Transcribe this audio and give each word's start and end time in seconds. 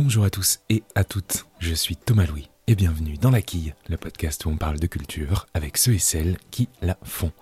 Bonjour 0.00 0.22
à 0.22 0.30
tous 0.30 0.60
et 0.70 0.84
à 0.94 1.02
toutes, 1.02 1.46
je 1.58 1.74
suis 1.74 1.96
Thomas 1.96 2.24
Louis 2.24 2.48
et 2.68 2.76
bienvenue 2.76 3.16
dans 3.18 3.32
La 3.32 3.42
Quille, 3.42 3.74
le 3.88 3.96
podcast 3.96 4.46
où 4.46 4.48
on 4.48 4.56
parle 4.56 4.78
de 4.78 4.86
culture 4.86 5.46
avec 5.54 5.76
ceux 5.76 5.94
et 5.94 5.98
celles 5.98 6.36
qui 6.52 6.68
la 6.80 6.96
font. 7.02 7.32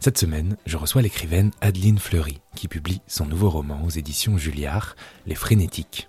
Cette 0.00 0.18
semaine, 0.18 0.56
je 0.66 0.76
reçois 0.76 1.00
l'écrivaine 1.00 1.52
Adeline 1.60 2.00
Fleury 2.00 2.40
qui 2.56 2.66
publie 2.66 3.00
son 3.06 3.24
nouveau 3.24 3.50
roman 3.50 3.84
aux 3.84 3.88
éditions 3.88 4.36
Julliard, 4.36 4.96
Les 5.26 5.36
Frénétiques. 5.36 6.08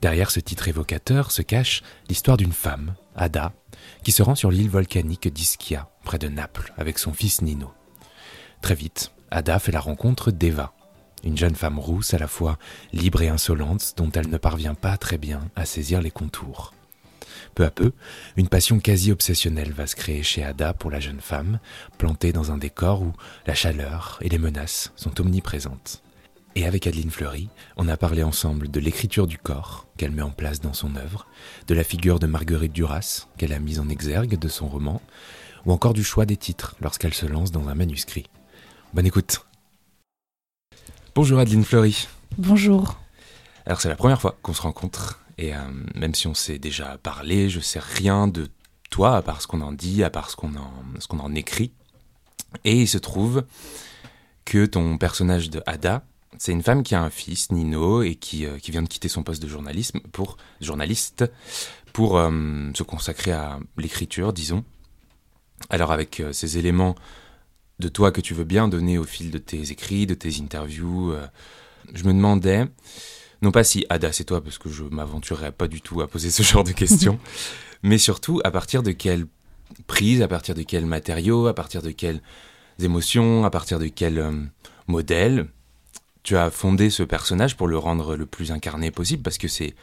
Derrière 0.00 0.30
ce 0.30 0.38
titre 0.38 0.68
évocateur 0.68 1.32
se 1.32 1.42
cache 1.42 1.82
l'histoire 2.08 2.36
d'une 2.36 2.52
femme, 2.52 2.94
Ada, 3.16 3.52
qui 4.04 4.12
se 4.12 4.22
rend 4.22 4.36
sur 4.36 4.52
l'île 4.52 4.70
volcanique 4.70 5.26
d'Ischia, 5.26 5.90
près 6.04 6.18
de 6.18 6.28
Naples, 6.28 6.72
avec 6.78 7.00
son 7.00 7.12
fils 7.12 7.42
Nino. 7.42 7.72
Très 8.62 8.76
vite, 8.76 9.10
Ada 9.32 9.58
fait 9.58 9.72
la 9.72 9.80
rencontre 9.80 10.30
d'Eva, 10.30 10.72
une 11.24 11.36
jeune 11.36 11.54
femme 11.54 11.78
rousse 11.78 12.14
à 12.14 12.18
la 12.18 12.28
fois 12.28 12.58
libre 12.92 13.22
et 13.22 13.28
insolente 13.28 13.94
dont 13.96 14.10
elle 14.12 14.28
ne 14.28 14.38
parvient 14.38 14.74
pas 14.74 14.96
très 14.96 15.18
bien 15.18 15.40
à 15.56 15.64
saisir 15.64 16.00
les 16.00 16.10
contours. 16.10 16.74
Peu 17.54 17.64
à 17.64 17.70
peu, 17.70 17.92
une 18.36 18.48
passion 18.48 18.78
quasi 18.78 19.12
obsessionnelle 19.12 19.72
va 19.72 19.86
se 19.86 19.96
créer 19.96 20.22
chez 20.22 20.44
Ada 20.44 20.72
pour 20.74 20.90
la 20.90 21.00
jeune 21.00 21.20
femme, 21.20 21.58
plantée 21.98 22.32
dans 22.32 22.52
un 22.52 22.58
décor 22.58 23.02
où 23.02 23.12
la 23.46 23.54
chaleur 23.54 24.18
et 24.20 24.28
les 24.28 24.38
menaces 24.38 24.92
sont 24.96 25.20
omniprésentes. 25.20 26.02
Et 26.56 26.66
avec 26.66 26.86
Adeline 26.86 27.10
Fleury, 27.10 27.48
on 27.76 27.88
a 27.88 27.96
parlé 27.96 28.22
ensemble 28.22 28.70
de 28.70 28.80
l'écriture 28.80 29.26
du 29.26 29.38
corps 29.38 29.86
qu'elle 29.96 30.10
met 30.10 30.22
en 30.22 30.30
place 30.30 30.60
dans 30.60 30.72
son 30.72 30.96
œuvre, 30.96 31.26
de 31.68 31.74
la 31.74 31.84
figure 31.84 32.18
de 32.18 32.26
Marguerite 32.26 32.72
Duras 32.72 33.28
qu'elle 33.36 33.52
a 33.52 33.60
mise 33.60 33.78
en 33.78 33.88
exergue 33.88 34.38
de 34.38 34.48
son 34.48 34.66
roman, 34.66 35.00
ou 35.64 35.72
encore 35.72 35.94
du 35.94 36.02
choix 36.02 36.26
des 36.26 36.36
titres 36.36 36.76
lorsqu'elle 36.80 37.14
se 37.14 37.26
lance 37.26 37.52
dans 37.52 37.68
un 37.68 37.74
manuscrit. 37.74 38.26
Bonne 38.94 39.06
écoute 39.06 39.44
Bonjour 41.20 41.38
Adeline 41.38 41.64
Fleury. 41.64 42.08
Bonjour. 42.38 42.98
Alors 43.66 43.82
c'est 43.82 43.90
la 43.90 43.94
première 43.94 44.18
fois 44.18 44.38
qu'on 44.40 44.54
se 44.54 44.62
rencontre 44.62 45.20
et 45.36 45.54
euh, 45.54 45.58
même 45.94 46.14
si 46.14 46.26
on 46.26 46.32
s'est 46.32 46.58
déjà 46.58 46.96
parlé, 46.96 47.50
je 47.50 47.60
sais 47.60 47.78
rien 47.78 48.26
de 48.26 48.48
toi 48.88 49.18
à 49.18 49.20
part 49.20 49.42
ce 49.42 49.46
qu'on 49.46 49.60
en 49.60 49.72
dit, 49.72 50.02
à 50.02 50.08
part 50.08 50.30
ce 50.30 50.36
qu'on 50.36 50.56
en, 50.56 50.72
ce 50.98 51.06
qu'on 51.08 51.18
en 51.18 51.34
écrit. 51.34 51.72
Et 52.64 52.80
il 52.80 52.88
se 52.88 52.96
trouve 52.96 53.44
que 54.46 54.64
ton 54.64 54.96
personnage 54.96 55.50
de 55.50 55.62
Ada, 55.66 56.06
c'est 56.38 56.52
une 56.52 56.62
femme 56.62 56.82
qui 56.82 56.94
a 56.94 57.02
un 57.02 57.10
fils, 57.10 57.52
Nino, 57.52 58.00
et 58.00 58.14
qui, 58.14 58.46
euh, 58.46 58.56
qui 58.56 58.70
vient 58.70 58.82
de 58.82 58.88
quitter 58.88 59.10
son 59.10 59.22
poste 59.22 59.42
de 59.42 59.48
journalisme 59.48 60.00
pour, 60.12 60.38
journaliste 60.62 61.30
pour 61.92 62.16
euh, 62.16 62.70
se 62.74 62.82
consacrer 62.82 63.32
à 63.32 63.58
l'écriture, 63.76 64.32
disons. 64.32 64.64
Alors 65.68 65.92
avec 65.92 66.22
ces 66.32 66.56
éléments 66.56 66.94
de 67.80 67.88
toi 67.88 68.12
que 68.12 68.20
tu 68.20 68.34
veux 68.34 68.44
bien 68.44 68.68
donner 68.68 68.98
au 68.98 69.04
fil 69.04 69.30
de 69.30 69.38
tes 69.38 69.72
écrits, 69.72 70.06
de 70.06 70.14
tes 70.14 70.40
interviews, 70.40 71.12
euh, 71.12 71.26
je 71.94 72.04
me 72.04 72.12
demandais, 72.12 72.66
non 73.42 73.50
pas 73.50 73.64
si 73.64 73.84
Ada 73.88 74.12
c'est 74.12 74.24
toi, 74.24 74.42
parce 74.42 74.58
que 74.58 74.68
je 74.68 74.84
m'aventurerais 74.84 75.52
pas 75.52 75.66
du 75.66 75.80
tout 75.80 76.00
à 76.00 76.08
poser 76.08 76.30
ce 76.30 76.42
genre 76.44 76.64
de 76.64 76.72
questions, 76.72 77.18
mais 77.82 77.98
surtout 77.98 78.40
à 78.44 78.50
partir 78.50 78.82
de 78.82 78.92
quelle 78.92 79.26
prise, 79.86 80.22
à 80.22 80.28
partir 80.28 80.54
de 80.54 80.62
quels 80.62 80.86
matériaux, 80.86 81.46
à 81.46 81.54
partir 81.54 81.82
de 81.82 81.90
quelles 81.90 82.22
émotions, 82.78 83.44
à 83.44 83.50
partir 83.50 83.78
de 83.78 83.88
quel 83.88 84.18
euh, 84.18 84.32
modèle 84.86 85.46
tu 86.22 86.36
as 86.36 86.50
fondé 86.50 86.90
ce 86.90 87.02
personnage 87.02 87.56
pour 87.56 87.66
le 87.66 87.78
rendre 87.78 88.14
le 88.14 88.26
plus 88.26 88.52
incarné 88.52 88.90
possible, 88.90 89.22
parce 89.22 89.38
que 89.38 89.48
c'est 89.48 89.74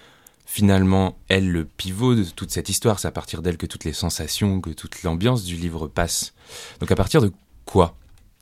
finalement 0.45 1.17
elle 1.27 1.51
le 1.51 1.65
pivot 1.65 2.15
de 2.15 2.23
toute 2.23 2.51
cette 2.51 2.69
histoire, 2.69 2.99
c'est 2.99 3.07
à 3.07 3.11
partir 3.11 3.41
d'elle 3.41 3.57
que 3.57 3.65
toutes 3.65 3.83
les 3.83 3.93
sensations, 3.93 4.61
que 4.61 4.69
toute 4.69 5.03
l'ambiance 5.03 5.43
du 5.43 5.55
livre 5.55 5.87
passe. 5.87 6.33
Donc 6.79 6.91
à 6.91 6.95
partir 6.95 7.21
de 7.21 7.31
quoi? 7.67 7.95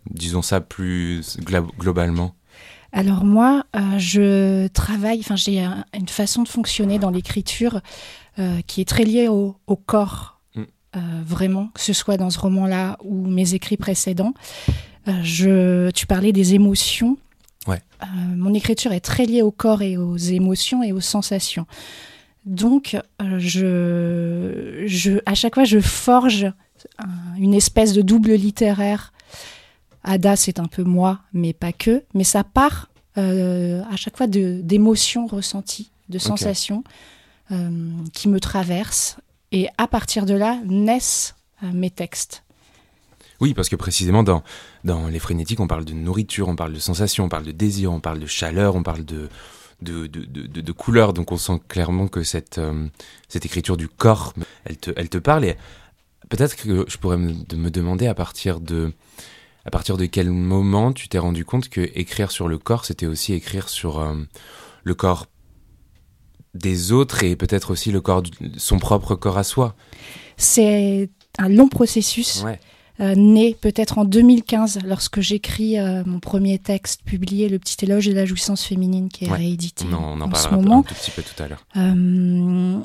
Disons 0.09 0.42
ça 0.42 0.62
plus 0.62 1.22
glo- 1.42 1.70
globalement. 1.80 2.34
Alors 2.92 3.26
moi, 3.26 3.66
euh, 3.76 3.98
je 3.98 4.67
travaille, 4.67 5.20
enfin 5.20 5.36
j'ai 5.36 5.62
un- 5.62 5.84
une 5.94 6.08
façon 6.08 6.44
de 6.44 6.48
fonctionner 6.48 6.98
dans 7.00 7.09
l'écriture 7.09 7.82
euh, 8.40 8.62
qui 8.67 8.80
est 8.82 8.86
très 8.88 9.04
liée 9.04 9.28
au, 9.28 9.58
au 9.67 9.76
corps, 9.76 10.40
Mm. 10.56 10.62
euh, 10.95 11.00
vraiment, 11.26 11.67
que 11.73 11.82
ce 11.82 11.92
soit 11.94 12.17
dans 12.17 12.30
ce 12.30 12.40
roman-là 12.40 12.98
ou 13.04 13.26
mes 13.28 13.54
écrits 13.54 13.78
précédents. 13.78 14.34
Je, 15.23 15.89
tu 15.92 16.08
parlais 16.08 16.32
des 16.32 16.54
émotions. 16.55 17.17
Ouais. 17.67 17.82
Mon 18.36 18.54
écriture 18.54 18.92
est 18.92 18.99
très 19.02 19.26
liée 19.26 19.42
au 19.42 19.52
corps 19.52 19.82
et 19.82 19.98
aux 19.98 20.17
émotions 20.17 20.82
et 20.83 20.92
aux 20.94 21.02
sensations. 21.02 21.66
Donc, 22.45 22.98
je, 23.38 24.83
je, 24.86 25.20
à 25.26 25.33
chaque 25.36 25.55
fois, 25.55 25.64
je 25.64 25.80
forge 25.80 26.45
un- 26.99 27.36
une 27.39 27.54
espèce 27.54 27.94
de 27.94 28.02
double 28.02 28.33
littéraire. 28.33 29.14
Ada, 30.05 30.36
c'est 30.36 30.60
un 30.60 30.66
peu 30.67 30.83
moi, 30.83 31.20
mais 31.33 31.52
pas 31.54 31.73
que. 31.73 32.04
Mais 32.14 32.23
ça 32.23 32.43
part 32.43 32.89
euh, 33.17 33.82
à 33.92 33.95
chaque 33.95 34.17
fois 34.17 34.27
d'émotions 34.27 35.27
ressenties, 35.27 35.92
de 36.10 36.20
sensations 36.20 36.83
euh, 37.52 37.89
qui 38.14 38.30
me 38.30 38.39
traversent. 38.39 39.17
Et 39.52 39.67
à 39.77 39.88
partir 39.88 40.26
de 40.26 40.33
là 40.33 40.60
naissent 40.66 41.36
euh, 41.64 41.71
mes 41.73 41.89
textes. 41.89 42.43
Oui, 43.42 43.54
parce 43.54 43.67
que 43.67 43.76
précisément 43.76 44.23
dans, 44.23 44.43
dans 44.83 45.08
les 45.08 45.20
frénétiques, 45.20 45.60
on 45.60 45.67
parle 45.67 45.86
de 45.86 45.93
nourriture, 45.93 46.48
on 46.48 46.55
parle 46.55 46.73
de 46.73 46.80
sensations, 46.80 47.26
on 47.26 47.30
parle 47.30 47.43
de 47.45 47.52
désir, 47.52 47.92
on 47.92 47.99
parle 47.99 48.20
de 48.20 48.27
chaleur, 48.27 48.76
on 48.76 48.83
parle 48.83 49.04
de, 49.04 49.30
de, 49.82 50.08
de, 50.08 50.26
de, 50.26 50.61
de- 50.61 50.72
couleurs. 50.72 51.14
Donc 51.14 51.32
on 51.32 51.37
sent 51.37 51.60
clairement 51.67 52.08
que 52.08 52.23
cette, 52.23 52.58
euh, 52.60 52.87
cette 53.27 53.45
écriture 53.45 53.76
du 53.76 53.87
corps, 53.87 54.33
elle 54.66 54.77
te, 54.77 54.92
elle 54.95 55.10
te 55.10 55.17
parle. 55.17 55.45
Et 55.45 55.55
peut-être 56.30 56.55
que 56.55 56.86
je 56.87 56.98
pourrais 56.98 57.17
me 57.17 57.70
demander 57.70 58.08
à 58.08 58.14
partir 58.14 58.60
de, 58.60 58.93
à 59.65 59.71
partir 59.71 59.98
de 59.98 60.05
quel 60.05 60.30
moment 60.31 60.93
tu 60.93 61.08
t'es 61.08 61.17
rendu 61.17 61.43
compte 61.45 61.70
que 61.70 61.81
écrire 61.95 62.31
sur 62.31 62.48
le 62.48 62.58
corps, 62.58 62.86
c'était 62.86 63.08
aussi 63.08 63.33
écrire 63.33 63.67
sur 63.70 63.99
euh, 63.99 64.15
le 64.83 64.95
corps 64.95 65.26
des 66.53 66.92
autres 66.92 67.23
et 67.23 67.36
peut-être 67.36 67.71
aussi 67.71 67.92
le 67.92 67.99
corps, 68.02 68.23
son 68.58 68.77
propre 68.80 69.15
corps 69.15 69.37
à 69.37 69.43
soi? 69.43 69.75
C'est 70.37 71.09
un 71.37 71.49
long 71.49 71.67
processus. 71.67 72.43
Ouais. 72.43 72.59
euh, 73.02 73.14
né 73.15 73.58
peut-être 73.59 73.98
en 73.98 74.05
2015 74.05 74.80
lorsque 74.86 75.20
j'écris 75.20 75.77
euh, 75.77 76.04
mon 76.05 76.20
premier 76.21 76.59
texte 76.59 77.02
publié, 77.04 77.49
Le 77.49 77.59
petit 77.59 77.83
éloge 77.83 78.05
de 78.05 78.14
la 78.14 78.25
jouissance 78.25 78.64
féminine, 78.64 79.09
qui 79.09 79.25
est 79.25 79.30
Ouais. 79.30 79.37
réédité 79.37 79.86
On 79.89 79.93
en, 79.95 80.04
on 80.17 80.21
en 80.21 80.31
en 80.31 80.36
ce 80.36 80.43
parlera 80.43 80.54
un 80.54 80.61
moment. 80.61 80.83
tout 80.83 80.93
petit 80.93 81.11
peu 81.11 81.21
tout 81.23 81.43
à 81.43 81.48
l'heure. 81.49 81.65
Euh, 81.75 82.80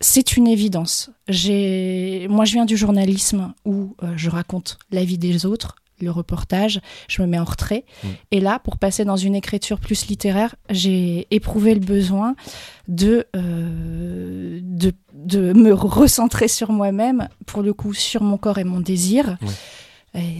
c'est 0.00 0.36
une 0.36 0.46
évidence. 0.46 1.10
Moi, 1.28 2.44
je 2.44 2.52
viens 2.52 2.64
du 2.64 2.76
journalisme 2.76 3.54
où 3.64 3.96
euh, 4.02 4.12
je 4.16 4.30
raconte 4.30 4.78
la 4.90 5.04
vie 5.04 5.18
des 5.18 5.46
autres, 5.46 5.76
le 6.00 6.10
reportage, 6.10 6.80
je 7.08 7.22
me 7.22 7.26
mets 7.26 7.38
en 7.38 7.44
retrait. 7.44 7.84
Mm. 8.02 8.08
Et 8.32 8.40
là, 8.40 8.58
pour 8.58 8.78
passer 8.78 9.04
dans 9.04 9.16
une 9.16 9.34
écriture 9.34 9.78
plus 9.78 10.06
littéraire, 10.06 10.54
j'ai 10.70 11.26
éprouvé 11.30 11.74
le 11.74 11.80
besoin 11.80 12.34
de, 12.88 13.26
euh, 13.36 14.60
de, 14.62 14.92
de 15.14 15.52
me 15.52 15.72
recentrer 15.72 16.48
sur 16.48 16.72
moi-même, 16.72 17.28
pour 17.46 17.62
le 17.62 17.72
coup, 17.72 17.94
sur 17.94 18.22
mon 18.22 18.36
corps 18.36 18.58
et 18.58 18.64
mon 18.64 18.80
désir. 18.80 19.38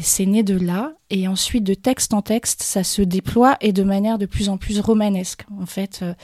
C'est 0.03 0.27
né 0.27 0.45
de 0.45 0.57
là, 0.57 0.93
et 1.11 1.27
ensuite 1.27 1.65
de 1.65 1.75
texte 1.75 2.15
en 2.15 2.23
texte, 2.23 2.63
ça 2.63 2.85
se 2.85 3.03
déploie 3.03 3.57
et 3.61 3.73
de 3.73 3.83
manière 3.83 4.19
de 4.19 4.27
plus 4.27 4.49
en 4.49 4.57
plus 4.57 4.79
romanesque. 4.79 5.45
En 5.61 5.67
fait, 5.67 5.99
euh, 6.03 6.15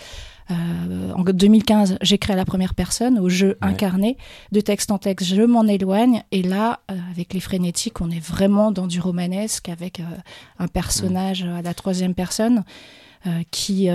euh, 0.50 1.12
en 1.15 1.22
2015, 1.22 1.99
j'écris 2.03 2.33
à 2.33 2.37
la 2.37 2.44
première 2.44 2.75
personne, 2.75 3.19
au 3.19 3.28
jeu 3.28 3.59
Ouais. 3.62 3.69
incarné. 3.69 4.16
De 4.53 4.61
texte 4.61 4.91
en 4.91 4.99
texte, 4.99 5.27
je 5.28 5.43
m'en 5.43 5.65
éloigne. 5.66 6.22
Et 6.33 6.43
là, 6.43 6.81
euh, 6.91 6.94
avec 7.11 7.33
les 7.34 7.41
frénétiques, 7.41 8.00
on 8.00 8.11
est 8.11 8.21
vraiment 8.25 8.72
dans 8.72 8.87
du 8.87 9.00
romanesque 9.00 9.69
avec 9.69 10.00
euh, 10.00 10.05
un 10.59 10.69
personnage 10.69 11.43
à 11.44 11.62
la 11.62 11.75
troisième 11.75 12.15
personne 12.15 12.65
qui, 13.50 13.89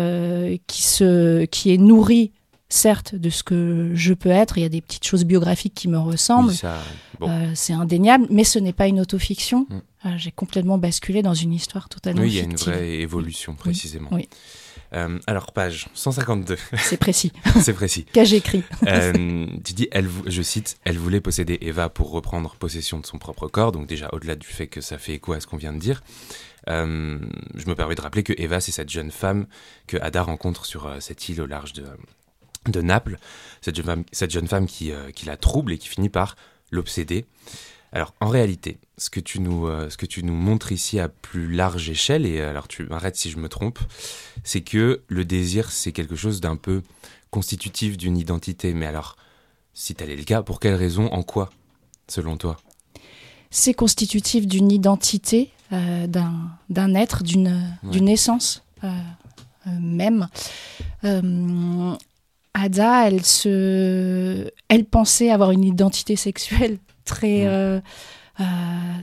qui, 0.68 0.84
se, 0.84 1.46
qui 1.46 1.74
est 1.74 1.78
nourri, 1.78 2.32
certes, 2.70 3.16
de 3.16 3.30
ce 3.32 3.42
que 3.42 3.92
je 3.96 4.14
peux 4.14 4.30
être. 4.30 4.58
Il 4.60 4.62
y 4.62 4.66
a 4.66 4.70
des 4.70 4.82
petites 4.82 5.06
choses 5.06 5.24
biographiques 5.26 5.74
qui 5.74 5.88
me 5.88 5.98
ressemblent. 5.98 6.50
Oui, 6.52 6.56
ça, 6.56 6.78
bon. 7.20 7.30
Euh, 7.30 7.52
c'est 7.56 7.74
indéniable, 7.74 8.28
mais 8.30 8.44
ce 8.44 8.60
n'est 8.60 8.74
pas 8.74 8.88
une 8.88 9.00
autofiction. 9.00 9.66
Mm. 9.70 9.74
Euh, 10.06 10.10
J'ai 10.18 10.32
complètement 10.32 10.78
basculé 10.78 11.24
dans 11.24 11.34
une 11.34 11.54
histoire 11.54 11.90
totalement 11.90 12.22
Oui, 12.22 12.28
il 12.30 12.36
y 12.36 12.40
a 12.40 12.44
une 12.44 12.56
vraie 12.56 13.00
évolution, 13.00 13.56
précisément. 13.56 14.10
oui. 14.12 14.30
Euh, 14.96 15.20
alors, 15.28 15.52
page 15.52 15.88
152, 15.94 16.58
C'est 16.78 16.98
précis. 16.98 17.32
c'est 17.62 17.74
précis. 17.74 18.06
Qu'ai-je 18.14 18.36
écrit? 18.36 18.64
Euh, 18.88 19.46
tu 19.64 19.74
dis, 19.74 19.88
elle, 19.92 20.10
je 20.26 20.42
cite, 20.42 20.78
elle 20.86 20.98
voulait 20.98 21.22
posséder 21.22 21.58
Eva 21.62 21.90
pour 21.90 22.12
reprendre 22.12 22.56
possession 22.56 23.00
de 23.00 23.06
son 23.06 23.18
propre 23.18 23.48
corps, 23.48 23.72
donc 23.72 23.88
déjà 23.88 24.10
au-delà 24.14 24.36
du 24.36 24.48
fait 24.48 24.68
que 24.68 24.80
ça 24.82 24.98
fait 24.98 25.14
écho 25.14 25.34
à 25.34 25.40
ce 25.40 25.48
qu'on 25.48 25.58
vient 25.58 25.74
de 25.74 25.80
dire. 25.80 26.02
euh, 26.70 27.20
je 27.56 27.66
me 27.68 27.76
permets 27.76 27.96
de 27.96 28.02
rappeler 28.02 28.24
que 28.24 28.34
Eva, 28.38 28.62
c'est 28.62 28.72
cette 28.72 28.90
jeune 28.90 29.12
femme 29.12 29.48
que 29.88 29.98
Ada 29.98 30.24
rencontre 30.24 30.66
sur 30.66 30.88
euh, 30.88 31.00
cette 31.00 31.28
île 31.30 31.42
au 31.42 31.46
large 31.46 31.74
de, 31.74 31.86
de 32.68 32.82
Naples, 32.82 33.18
cette 33.62 33.76
jeune 33.76 33.86
femme, 33.86 34.04
cette 34.12 34.32
jeune 34.32 34.48
femme 34.48 34.66
qui, 34.66 34.92
qui 35.14 35.26
la 35.26 35.38
trouble 35.38 35.74
et 35.74 35.78
qui 35.78 35.90
finit 35.90 36.10
par 36.10 36.36
l'obséder. 36.72 37.26
Alors, 37.96 38.14
en 38.20 38.28
réalité, 38.28 38.78
ce 38.98 39.10
que, 39.10 39.22
tu 39.22 39.40
nous, 39.40 39.68
euh, 39.68 39.90
ce 39.90 39.96
que 39.96 40.06
tu 40.06 40.22
nous 40.22 40.34
montres 40.34 40.74
ici 40.74 41.00
à 41.00 41.08
plus 41.08 41.50
large 41.50 41.90
échelle, 41.90 42.26
et 42.26 42.42
alors 42.42 42.68
tu 42.68 42.84
m'arrêtes 42.84 43.16
si 43.16 43.30
je 43.32 43.38
me 43.38 43.48
trompe, 43.48 43.80
c'est 44.44 44.60
que 44.60 45.02
le 45.08 45.24
désir, 45.24 45.72
c'est 45.72 45.94
quelque 45.94 46.18
chose 46.18 46.42
d'un 46.42 46.58
peu 46.58 46.82
constitutif 47.32 47.96
d'une 47.96 48.18
identité. 48.18 48.74
Mais 48.74 48.86
alors, 48.86 49.16
si 49.74 49.96
tel 49.96 50.10
est 50.10 50.18
le 50.18 50.26
cas, 50.26 50.44
pour 50.44 50.60
quelle 50.60 50.76
raison, 50.76 51.08
en 51.14 51.24
quoi, 51.24 51.50
selon 52.10 52.36
toi? 52.36 52.58
C'est 53.50 53.74
constitutif 53.74 54.46
d'une 54.46 54.74
identité, 54.74 55.52
euh, 55.72 56.06
d'un 56.08 56.96
être, 56.96 57.24
d'une 57.24 57.64
Ouais. 57.84 58.12
essence 58.12 58.62
euh, 58.84 58.90
même. 59.80 60.28
Ada, 62.54 63.08
elle 63.08 63.24
se, 63.24 64.52
elle 64.68 64.84
pensait 64.86 65.30
avoir 65.30 65.52
une 65.52 65.64
identité 65.64 66.18
sexuelle 66.18 66.78
très, 67.06 67.46
euh, 67.46 67.80
euh, 68.40 68.44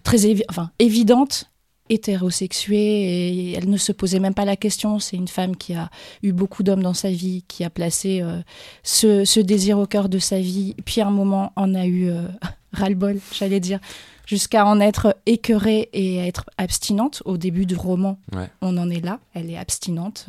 très 0.05 0.19
enfin, 0.49 0.71
évidente, 0.79 1.51
hétérosexuée, 1.89 2.77
et 2.77 3.53
elle 3.53 3.69
ne 3.69 3.77
se 3.77 3.93
posait 3.93 4.21
même 4.21 4.35
pas 4.35 4.45
la 4.45 4.57
question. 4.57 4.99
C'est 4.99 5.17
une 5.17 5.29
femme 5.29 5.57
qui 5.57 5.75
a 5.75 5.91
eu 6.23 6.33
beaucoup 6.33 6.63
d'hommes 6.63 6.83
dans 6.83 6.95
sa 6.95 7.11
vie, 7.11 7.45
qui 7.49 7.65
a 7.65 7.71
placé 7.71 8.21
euh, 8.23 8.41
ce, 8.83 9.25
ce, 9.25 9.41
désir 9.41 9.79
au 9.79 9.87
cœur 9.87 10.09
de 10.09 10.19
sa 10.19 10.41
vie, 10.41 10.75
puis 10.85 11.01
à 11.01 11.07
un 11.07 11.11
moment 11.11 11.53
en 11.57 11.75
a 11.75 11.87
eu 11.87 12.11
ras-le-bol, 12.73 13.19
j'allais 13.33 13.61
dire 13.61 13.81
jusqu'à 14.25 14.65
en 14.65 14.81
être 14.81 15.17
écœurée 15.27 15.91
et 15.93 16.21
à 16.21 16.27
être 16.27 16.49
abstinente. 16.57 17.23
Au 17.27 17.37
début 17.37 17.67
du 17.67 17.75
roman, 17.75 18.19
on 18.63 18.79
en 18.79 18.89
est 18.89 19.05
là. 19.05 19.19
Elle 19.35 19.51
est 19.51 19.59
abstinente. 19.59 20.27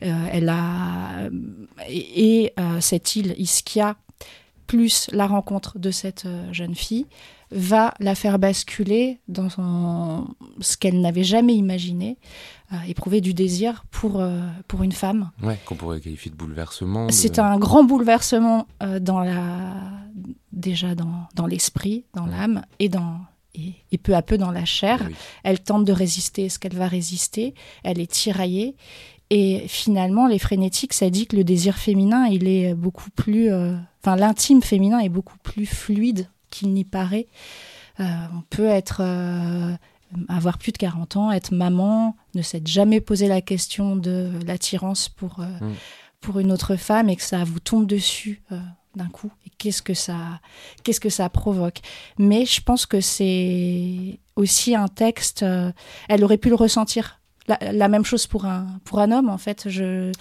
Elle 0.00 0.48
a 0.48 1.28
et, 1.88 2.52
euh, 2.58 2.80
cette 2.80 3.16
île 3.16 3.34
Ischia 3.38 3.96
plus 4.68 5.08
la 5.10 5.26
rencontre 5.26 5.80
de 5.80 5.90
cette 5.90 6.26
euh, 6.26 6.52
jeune 6.52 6.76
fille 6.76 7.06
va 7.50 7.94
la 7.98 8.14
faire 8.14 8.38
basculer 8.38 9.18
dans 9.26 9.48
ce 10.60 10.76
qu'elle 10.76 11.00
n'avait 11.00 11.24
jamais 11.24 11.54
imaginé, 11.54 12.18
éprouver 12.86 13.22
du 13.22 13.32
désir 13.32 13.86
pour, 13.90 14.22
pour 14.66 14.82
une 14.82 14.92
femme. 14.92 15.30
Ouais, 15.42 15.58
qu'on 15.64 15.74
pourrait 15.74 15.98
qualifier 15.98 16.30
de 16.30 16.36
bouleversement. 16.36 17.08
C'est 17.08 17.38
un 17.38 17.58
grand 17.58 17.84
bouleversement 17.84 18.66
dans 19.00 19.20
la, 19.20 19.72
déjà 20.52 20.94
dans, 20.94 21.26
dans 21.36 21.46
l'esprit, 21.46 22.04
dans 22.12 22.26
l'âme 22.26 22.66
et 22.80 22.90
dans 22.90 23.18
et, 23.90 23.98
peu 23.98 24.14
à 24.14 24.22
peu 24.22 24.38
dans 24.38 24.50
la 24.50 24.64
chair. 24.64 25.08
Elle 25.42 25.60
tente 25.60 25.84
de 25.84 25.92
résister. 25.92 26.46
Est-ce 26.46 26.58
qu'elle 26.58 26.76
va 26.76 26.88
résister 26.88 27.54
Elle 27.84 28.00
est 28.00 28.10
tiraillée. 28.10 28.76
Et 29.30 29.66
finalement, 29.68 30.26
les 30.26 30.38
frénétiques, 30.38 30.94
ça 30.94 31.10
dit 31.10 31.26
que 31.26 31.36
le 31.36 31.44
désir 31.44 31.76
féminin, 31.76 32.26
il 32.26 32.48
est 32.48 32.74
beaucoup 32.74 33.10
plus. 33.10 33.52
Euh, 33.52 33.76
enfin, 34.02 34.16
l'intime 34.16 34.62
féminin 34.62 35.00
est 35.00 35.10
beaucoup 35.10 35.36
plus 35.42 35.66
fluide 35.66 36.28
qu'il 36.50 36.72
n'y 36.72 36.84
paraît. 36.84 37.26
Euh, 38.00 38.04
on 38.34 38.42
peut 38.48 38.68
être. 38.68 39.00
Euh, 39.00 39.74
avoir 40.30 40.56
plus 40.56 40.72
de 40.72 40.78
40 40.78 41.16
ans, 41.16 41.32
être 41.32 41.52
maman, 41.52 42.16
ne 42.34 42.40
s'être 42.40 42.66
jamais 42.66 42.98
posé 42.98 43.28
la 43.28 43.42
question 43.42 43.94
de 43.94 44.30
l'attirance 44.46 45.10
pour, 45.10 45.40
mm. 45.40 45.74
pour 46.22 46.38
une 46.38 46.50
autre 46.50 46.76
femme 46.76 47.10
et 47.10 47.16
que 47.16 47.22
ça 47.22 47.44
vous 47.44 47.60
tombe 47.60 47.84
dessus 47.86 48.40
d'un 48.96 49.08
coup 49.08 49.30
et 49.44 49.50
qu'est-ce 49.58 49.82
que 49.82 49.92
ça 49.92 50.40
qu'est-ce 50.82 51.00
que 51.00 51.10
ça 51.10 51.28
provoque? 51.28 51.80
Mais 52.16 52.46
je 52.46 52.62
pense 52.62 52.86
que 52.86 53.02
c'est 53.02 54.18
aussi 54.34 54.74
un 54.74 54.88
texte 54.88 55.44
elle 56.08 56.24
aurait 56.24 56.38
pu 56.38 56.48
le 56.48 56.54
ressentir 56.54 57.17
la, 57.48 57.88
même 57.88 58.04
chose 58.04 58.26
pour 58.26 58.44
un 58.44 58.66
pour 58.84 59.00
un 59.00 59.10
homme 59.10 59.28
en 59.28 59.38
fait 59.38 59.68
je 59.68 60.12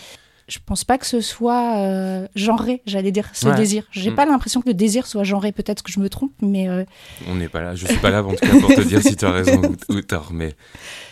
je 0.48 0.60
pense 0.66 0.86
pas 0.86 0.98
que 0.98 1.06
ce 1.06 1.20
soit 1.20 1.78
euh, 1.80 2.26
genré, 2.34 2.82
j'allais 2.86 3.12
dire, 3.12 3.30
ce 3.34 3.50
désir. 3.50 3.84
J'ai 3.92 4.12
mm. 4.12 4.16
pas 4.16 4.26
l'impression 4.26 4.62
que 4.62 4.68
le 4.70 4.74
désir 4.74 5.06
soit 5.06 5.26
genré, 5.26 5.52
peut-être 5.52 5.84
que 5.84 5.92
je 5.92 6.00
me 6.00 6.08
trompe, 6.08 6.32
mais... 6.42 6.70
Euh, 6.70 6.86
On 7.28 7.36
n'est 7.36 7.50
pas 7.50 7.60
là, 7.60 7.76
je 7.76 7.86
suis 7.86 7.98
pas 7.98 8.12
là 8.12 8.24
en 8.24 8.30
tout 8.30 8.38
cas 8.38 8.58
pour 8.62 8.74
te 8.74 8.80
dire 8.80 9.02
si 9.02 9.18
tu 9.18 9.26
as 9.26 9.32
raison 9.32 9.62
ou, 9.90 10.02
tort, 10.02 10.30
mais, 10.32 10.56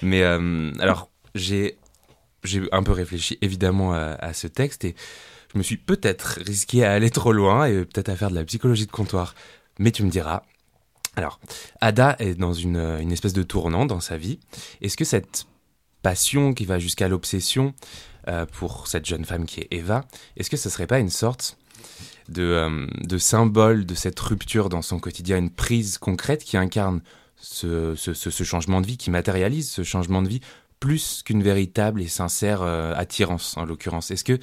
mais 0.01 0.23
alors 0.23 1.09
j'ai 1.33 1.77
un 2.71 2.81
peu 2.81 2.93
réfléchi 2.93 3.37
évidemment 3.41 3.93
à, 3.93 4.15
à 4.21 4.31
ce 4.31 4.47
texte 4.47 4.85
et 4.85 4.95
je 5.55 5.57
me 5.57 5.63
suis 5.63 5.77
peut-être 5.77 6.39
risqué 6.45 6.83
à 6.83 6.91
aller 6.91 7.09
trop 7.09 7.31
loin 7.31 7.65
et 7.65 7.85
peut-être 7.85 8.09
à 8.09 8.15
faire 8.17 8.29
de 8.29 8.35
la 8.35 8.43
psychologie 8.43 8.85
de 8.85 8.91
comptoir. 8.91 9.35
Mais 9.79 9.91
tu 9.91 10.03
me 10.03 10.09
diras. 10.09 10.43
Alors, 11.15 11.39
Ada 11.79 12.17
est 12.19 12.35
dans 12.35 12.51
une, 12.51 12.77
une 12.99 13.13
espèce 13.13 13.31
de 13.31 13.41
tournant 13.41 13.85
dans 13.85 14.01
sa 14.01 14.17
vie. 14.17 14.39
Est-ce 14.81 14.97
que 14.97 15.05
cette 15.05 15.45
passion 16.05 16.53
qui 16.53 16.65
va 16.65 16.77
jusqu'à 16.77 17.07
l'obsession 17.07 17.73
euh, 18.27 18.45
pour 18.45 18.87
cette 18.87 19.07
jeune 19.07 19.25
femme 19.25 19.47
qui 19.47 19.61
est 19.61 19.67
Eva, 19.71 20.05
est-ce 20.37 20.51
que 20.51 20.57
ce 20.57 20.69
serait 20.69 20.85
pas 20.85 20.99
une 20.99 21.09
sorte 21.09 21.57
de, 22.29 22.43
euh, 22.43 22.85
de, 23.01 23.17
symbole 23.17 23.87
de 23.87 23.95
cette 23.95 24.19
rupture 24.19 24.69
dans 24.69 24.83
son 24.83 24.99
quotidien, 24.99 25.39
une 25.39 25.49
prise 25.49 25.97
concrète 25.97 26.43
qui 26.43 26.57
incarne 26.57 27.01
ce, 27.37 27.95
ce, 27.95 28.43
changement 28.43 28.81
de 28.81 28.85
vie, 28.85 28.97
qui 28.97 29.09
matérialise 29.09 29.67
ce 29.67 29.81
changement 29.81 30.21
de 30.21 30.27
vie 30.27 30.41
plus 30.79 31.23
qu'une 31.25 31.41
véritable 31.41 32.03
et 32.03 32.07
sincère 32.07 32.61
euh, 32.61 32.93
attirance 32.95 33.57
en 33.57 33.65
l'occurrence? 33.65 34.11
Est-ce 34.11 34.23
que 34.23 34.37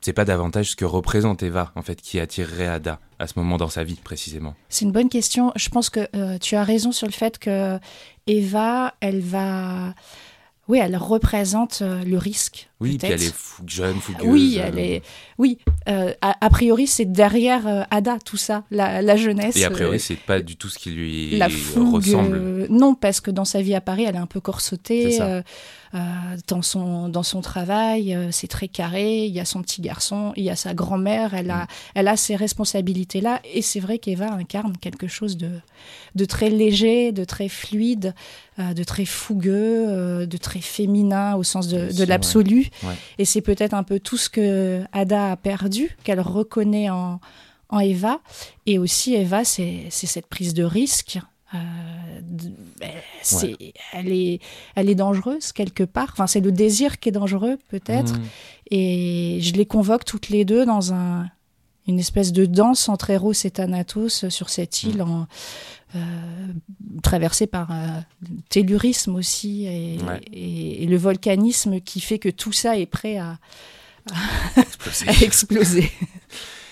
c'est 0.00 0.14
pas 0.14 0.24
davantage 0.24 0.70
ce 0.70 0.76
que 0.76 0.86
représente 0.86 1.42
Eva, 1.42 1.72
en 1.74 1.82
fait, 1.82 2.00
qui 2.00 2.18
attirerait 2.18 2.68
Ada 2.68 3.00
à 3.18 3.26
ce 3.26 3.34
moment 3.36 3.58
dans 3.58 3.68
sa 3.68 3.84
vie, 3.84 4.00
précisément? 4.02 4.54
C'est 4.70 4.86
une 4.86 4.92
bonne 4.92 5.10
question. 5.10 5.52
Je 5.56 5.68
pense 5.68 5.90
que 5.90 6.38
tu 6.38 6.56
as 6.56 6.64
raison 6.64 6.90
sur 6.90 7.06
le 7.06 7.12
fait 7.12 7.38
que 7.38 7.78
Eva, 8.26 8.94
elle 9.02 9.20
va. 9.20 9.94
Oui, 10.70 10.78
elle 10.78 10.96
représente 10.96 11.82
euh, 11.82 12.04
le 12.04 12.16
risque. 12.16 12.69
Oui, 12.80 12.96
puis 12.98 13.08
elle 13.08 13.22
est 13.22 13.34
jeune, 13.66 14.00
fougueuse. 14.00 14.26
Oui, 14.26 14.58
elle 14.62 14.78
est. 14.78 15.02
Oui, 15.38 15.58
euh, 15.88 16.12
a, 16.22 16.50
priori, 16.50 16.86
c'est 16.86 17.04
derrière 17.04 17.86
Ada 17.90 18.18
tout 18.24 18.36
ça, 18.36 18.64
la, 18.70 19.16
jeunesse. 19.16 19.56
Et 19.56 19.64
a 19.64 19.70
priori, 19.70 20.00
c'est 20.00 20.16
pas 20.16 20.40
du 20.40 20.56
tout 20.56 20.68
ce 20.68 20.78
qui 20.78 20.90
lui 20.90 21.36
la 21.36 21.48
ressemble. 21.48 22.66
non, 22.70 22.94
parce 22.94 23.20
que 23.20 23.30
dans 23.30 23.44
sa 23.44 23.60
vie 23.62 23.74
à 23.74 23.80
Paris, 23.80 24.04
elle 24.04 24.16
est 24.16 24.18
un 24.18 24.26
peu 24.26 24.40
corsetée. 24.40 25.18
Euh, 25.92 26.36
dans, 26.46 26.62
son, 26.62 27.08
dans 27.08 27.24
son 27.24 27.40
travail, 27.40 28.14
euh, 28.14 28.28
c'est 28.30 28.46
très 28.46 28.68
carré, 28.68 29.24
il 29.24 29.32
y 29.32 29.40
a 29.40 29.44
son 29.44 29.60
petit 29.60 29.80
garçon, 29.80 30.32
il 30.36 30.44
y 30.44 30.50
a 30.50 30.54
sa 30.54 30.72
grand-mère, 30.72 31.34
elle 31.34 31.50
a, 31.50 31.64
mm. 31.64 31.68
elle 31.96 32.06
a 32.06 32.16
ces 32.16 32.36
responsabilités-là. 32.36 33.40
Et 33.52 33.60
c'est 33.60 33.80
vrai 33.80 33.98
qu'Eva 33.98 34.32
incarne 34.32 34.76
quelque 34.76 35.08
chose 35.08 35.36
de, 35.36 35.50
de 36.14 36.24
très 36.24 36.48
léger, 36.48 37.10
de 37.10 37.24
très 37.24 37.48
fluide, 37.48 38.14
euh, 38.60 38.72
de 38.72 38.84
très 38.84 39.04
fougueux, 39.04 40.26
de 40.26 40.36
très 40.36 40.60
féminin 40.60 41.34
au 41.34 41.42
sens 41.42 41.66
de, 41.66 41.92
de 41.92 42.04
l'absolu. 42.04 42.69
Et 43.18 43.24
c'est 43.24 43.40
peut-être 43.40 43.74
un 43.74 43.82
peu 43.82 44.00
tout 44.00 44.16
ce 44.16 44.28
que 44.28 44.82
Ada 44.92 45.32
a 45.32 45.36
perdu, 45.36 45.96
qu'elle 46.04 46.20
reconnaît 46.20 46.90
en, 46.90 47.20
en 47.68 47.78
Eva. 47.80 48.20
Et 48.66 48.78
aussi, 48.78 49.14
Eva, 49.14 49.44
c'est 49.44 49.88
cette 49.90 50.26
prise 50.26 50.54
de 50.54 50.64
risque. 50.64 51.18
Euh, 51.52 51.58
c'est, 53.22 53.56
elle, 53.92 54.12
est, 54.12 54.40
elle 54.76 54.88
est 54.88 54.94
dangereuse 54.94 55.52
quelque 55.52 55.82
part. 55.82 56.10
Enfin, 56.12 56.26
c'est 56.26 56.40
le 56.40 56.52
désir 56.52 57.00
qui 57.00 57.08
est 57.08 57.12
dangereux 57.12 57.58
peut-être. 57.68 58.14
Mm. 58.14 58.22
Et 58.70 59.38
je 59.42 59.54
les 59.54 59.66
convoque 59.66 60.04
toutes 60.04 60.28
les 60.28 60.44
deux 60.44 60.64
dans 60.64 60.92
un, 60.92 61.28
une 61.88 61.98
espèce 61.98 62.32
de 62.32 62.46
danse 62.46 62.88
entre 62.88 63.10
Eros 63.10 63.32
et 63.32 63.50
Thanatos 63.50 64.28
sur 64.28 64.48
cette 64.48 64.84
île, 64.84 64.98
mm. 64.98 65.10
en, 65.10 65.20
euh, 65.22 65.24
traversée 67.02 67.46
par 67.46 67.70
un 67.70 68.04
tellurisme 68.48 69.14
aussi 69.14 69.66
et, 69.66 69.98
et, 70.32 70.86
le 70.86 70.96
volcanisme 70.96 71.80
qui 71.80 72.00
fait 72.00 72.18
que 72.18 72.28
tout 72.28 72.52
ça 72.52 72.76
est 72.78 72.86
prêt 72.86 73.18
à, 73.18 73.38
à 75.06 75.12
exploser. 75.22 75.90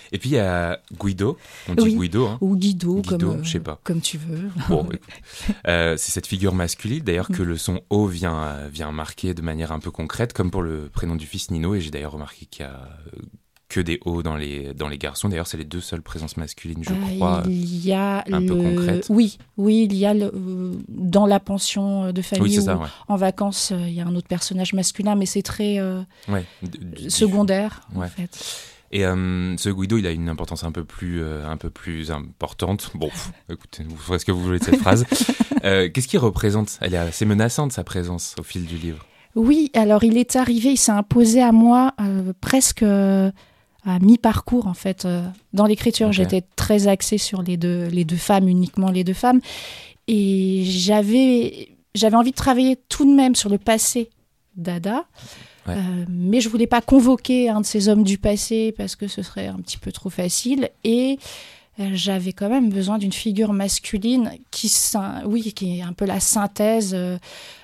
Et 0.13 0.19
puis 0.19 0.31
il 0.31 0.35
y 0.35 0.39
a 0.39 0.81
Guido, 0.99 1.37
on 1.69 1.75
dit 1.75 1.95
Guido. 1.95 2.27
Hein. 2.27 2.39
Ou 2.41 2.57
Guido, 2.57 3.03
comme, 3.07 3.45
je 3.45 3.51
sais 3.51 3.61
pas. 3.61 3.81
comme 3.85 4.01
tu 4.01 4.19
veux. 4.19 4.51
Bon, 4.69 4.89
euh, 5.69 5.97
c'est 5.97 6.13
cette 6.13 6.27
figure 6.27 6.55
masculine 6.55 7.03
d'ailleurs 7.03 7.29
que 7.29 7.43
mm. 7.43 7.47
le 7.47 7.57
son 7.57 7.81
O 7.91 8.07
vient, 8.07 8.43
euh, 8.43 8.69
vient 8.73 8.91
marquer 8.91 9.35
de 9.35 9.43
manière 9.43 9.73
un 9.73 9.81
peu 9.81 9.91
concrète, 9.91 10.33
comme 10.33 10.51
pour 10.51 10.63
le 10.63 10.89
prénom 10.89 11.17
du 11.17 11.27
fils 11.27 11.51
Nino. 11.51 11.75
Et 11.75 11.81
j'ai 11.81 11.91
d'ailleurs 11.91 12.13
remarqué 12.13 12.47
qu'il 12.47 12.65
y 12.65 12.69
a 12.69 12.73
euh, 12.73 13.21
que 13.69 13.81
des 13.81 14.01
O 14.05 14.23
dans 14.23 14.37
les, 14.37 14.73
dans 14.75 14.89
les 14.89 14.99
garçons. 14.99 15.29
D'ailleurs, 15.29 15.47
c'est 15.47 15.59
les 15.59 15.65
deux 15.65 15.81
seules 15.81 16.03
présences 16.03 16.37
masculines, 16.37 16.83
je 16.83 16.95
crois. 17.15 17.43
Il 17.47 17.85
y 17.85 17.93
a 17.93 18.25
un 18.33 18.47
peu 18.47 18.57
concrètes. 18.57 19.07
Oui, 19.11 19.39
oui, 19.57 19.87
il 19.91 19.97
y 19.97 20.07
a 20.07 20.15
le... 20.15 20.33
dans 20.89 21.27
la 21.27 21.41
pension 21.41 22.13
de 22.13 22.23
famille 22.23 22.59
ou 22.59 22.71
en 23.09 23.17
vacances, 23.17 23.73
il 23.77 23.93
y 23.93 24.01
a 24.01 24.07
un 24.07 24.15
autre 24.15 24.29
personnage 24.29 24.73
masculin, 24.73 25.15
mais 25.15 25.27
c'est 25.27 25.43
très 25.43 25.79
secondaire 27.09 27.83
en 27.95 28.03
fait. 28.03 28.39
Et 28.91 29.05
euh, 29.05 29.57
ce 29.57 29.69
Guido, 29.69 29.99
il 29.99 30.07
a 30.07 30.11
une 30.11 30.29
importance 30.29 30.65
un 30.65 30.73
peu 30.73 30.85
plus, 30.85 31.23
euh, 31.23 31.47
un 31.47 31.57
peu 31.57 31.71
plus 31.71 32.11
importante. 32.11 32.91
Bon, 32.95 33.11
écoutez, 33.51 33.85
vous 33.87 33.97
ferez 33.97 34.19
ce 34.19 34.25
que 34.25 34.33
vous 34.33 34.43
voulez 34.43 34.59
de 34.59 34.65
cette 34.65 34.81
phrase. 34.81 35.07
Euh, 35.65 35.89
qu'est-ce 35.93 36.07
qu'il 36.07 36.21
représente? 36.21 36.79
Elle 36.81 36.95
est 36.95 36.99
assez 36.99 37.25
menaçante, 37.25 37.73
sa 37.73 37.83
présence, 37.83 38.37
au 38.39 38.45
fil 38.45 38.65
du 38.65 38.77
livre. 38.77 39.05
Oui, 39.35 39.73
alors 39.75 40.05
il 40.05 40.17
est 40.17 40.37
arrivé, 40.37 40.71
il 40.71 40.77
s'est 40.77 40.93
imposé 40.93 41.43
à 41.43 41.51
moi 41.51 41.95
presque 42.41 42.85
à 43.89 43.99
mi-parcours, 43.99 44.67
en 44.67 44.75
fait. 44.75 45.07
dans 45.53 45.67
l'écriture, 45.67 46.13
j'étais 46.13 46.43
très 46.57 46.89
axée 46.89 47.19
sur 47.19 47.43
les 47.43 47.57
deux, 47.57 47.87
les 47.87 48.05
deux 48.05 48.17
femmes, 48.17 48.49
uniquement 48.49 48.91
les 48.91 49.05
deux 49.05 49.15
femmes. 49.15 49.41
Et 50.09 50.63
j'avais, 50.65 51.77
j'avais 51.95 52.17
envie 52.17 52.31
de 52.31 52.37
travailler 52.37 52.77
tout 52.89 53.05
de 53.05 53.15
même 53.15 53.35
sur 53.35 53.51
le 53.51 53.59
passé 53.59 54.11
d'Ada. 54.57 55.05
Euh, 55.69 56.05
mais 56.09 56.41
je 56.41 56.49
voulais 56.49 56.67
pas 56.67 56.81
convoquer 56.81 57.51
un 57.51 57.61
de 57.61 57.67
ces 57.67 57.89
hommes 57.89 58.03
du 58.03 58.19
passé 58.19 58.73
parce 58.77 58.97
que 58.97 59.07
ce 59.07 59.23
serait 59.23 59.49
un 59.49 59.57
petit 59.57 59.79
peu 59.79 59.93
trop 59.93 60.11
facile. 60.11 60.71
Et 60.85 61.19
euh, 61.19 61.25
j'avais 61.79 62.33
quand 62.33 62.49
même 62.49 62.71
besoin 62.71 62.99
d'une 62.99 63.13
figure 63.13 63.53
masculine 63.53 64.33
qui, 64.51 64.73
oui, 65.25 65.53
qui 65.53 65.79
est 65.79 65.83
un 65.83 65.93
peu 65.93 66.07
la 66.07 66.19
synthèse 66.19 66.93
euh, 66.95 67.19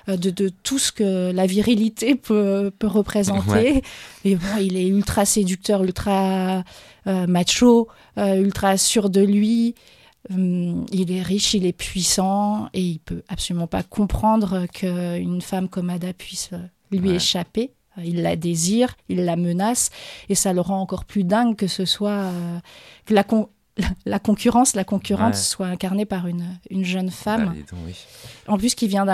de, 0.07 0.29
de, 0.29 0.49
tout 0.63 0.79
ce 0.79 0.91
que 0.91 1.31
la 1.31 1.45
virilité 1.45 2.15
peut, 2.15 2.71
peut 2.77 2.87
représenter. 2.87 3.83
Et 4.23 4.35
bon, 4.35 4.57
il 4.61 4.77
est 4.77 4.87
ultra 4.87 5.25
séducteur, 5.25 5.83
ultra 5.83 6.63
macho, 7.05 7.87
ultra 8.17 8.77
sûr 8.77 9.09
de 9.09 9.21
lui. 9.21 9.75
Hum, 10.33 10.85
il 10.91 11.11
est 11.11 11.21
riche, 11.21 11.53
il 11.53 11.65
est 11.65 11.73
puissant 11.73 12.67
et 12.73 12.81
il 12.81 12.99
peut 12.99 13.21
absolument 13.27 13.67
pas 13.67 13.83
comprendre 13.83 14.65
qu'une 14.73 15.41
femme 15.41 15.69
comme 15.69 15.89
Ada 15.89 16.13
puisse 16.13 16.49
lui 16.91 17.11
échapper. 17.11 17.71
Il 18.03 18.23
la 18.23 18.35
désire, 18.35 18.95
il 19.07 19.23
la 19.23 19.37
menace, 19.37 19.89
et 20.27 20.35
ça 20.35 20.51
le 20.51 20.59
rend 20.59 20.81
encore 20.81 21.05
plus 21.05 21.23
dingue 21.23 21.55
que 21.55 21.67
ce 21.67 21.85
soit 21.85 22.29
que 23.05 23.13
la, 23.13 23.23
la, 24.05 24.19
concurrence, 24.19 24.75
la 24.75 24.83
concurrente 24.83 25.35
soit 25.35 25.67
incarnée 25.67 26.05
par 26.05 26.27
une, 26.27 26.45
une 26.69 26.85
jeune 26.85 27.11
femme. 27.11 27.55
Bah, 27.71 27.77
en 28.47 28.57
plus, 28.57 28.75
qui 28.75 28.87
vient 28.87 29.05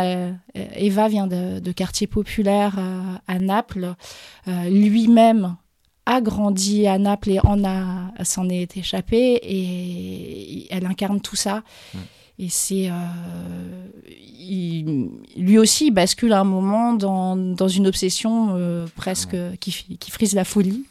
Eva 0.54 1.08
vient 1.08 1.28
de, 1.28 1.60
de 1.60 1.72
quartier 1.72 2.08
populaire 2.08 2.78
à 3.28 3.40
Naples. 3.40 3.96
Lui-même 4.46 5.56
a 6.06 6.22
grandi 6.22 6.88
à 6.88 6.98
Naples 6.98 7.32
et 7.32 7.40
en 7.44 7.64
a 7.64 8.12
s'en 8.24 8.50
est 8.50 8.78
échappé 8.78 9.40
et 9.42 10.68
elle 10.74 10.86
incarne 10.86 11.22
tout 11.22 11.36
ça. 11.36 11.64
Et 12.40 12.50
c'est. 12.50 12.90
Euh, 12.90 13.88
lui 15.38 15.60
aussi, 15.60 15.88
il 15.88 15.92
bascule 15.92 16.34
à 16.34 16.40
un 16.40 16.44
moment 16.44 16.94
dans, 16.94 17.36
dans 17.36 17.68
une 17.68 17.86
obsession 17.86 18.56
euh, 18.56 18.88
presque 18.96 19.38
qui, 19.60 19.98
qui, 20.00 20.12
frise 20.12 20.34
la 20.34 20.44
folie. 20.44 20.84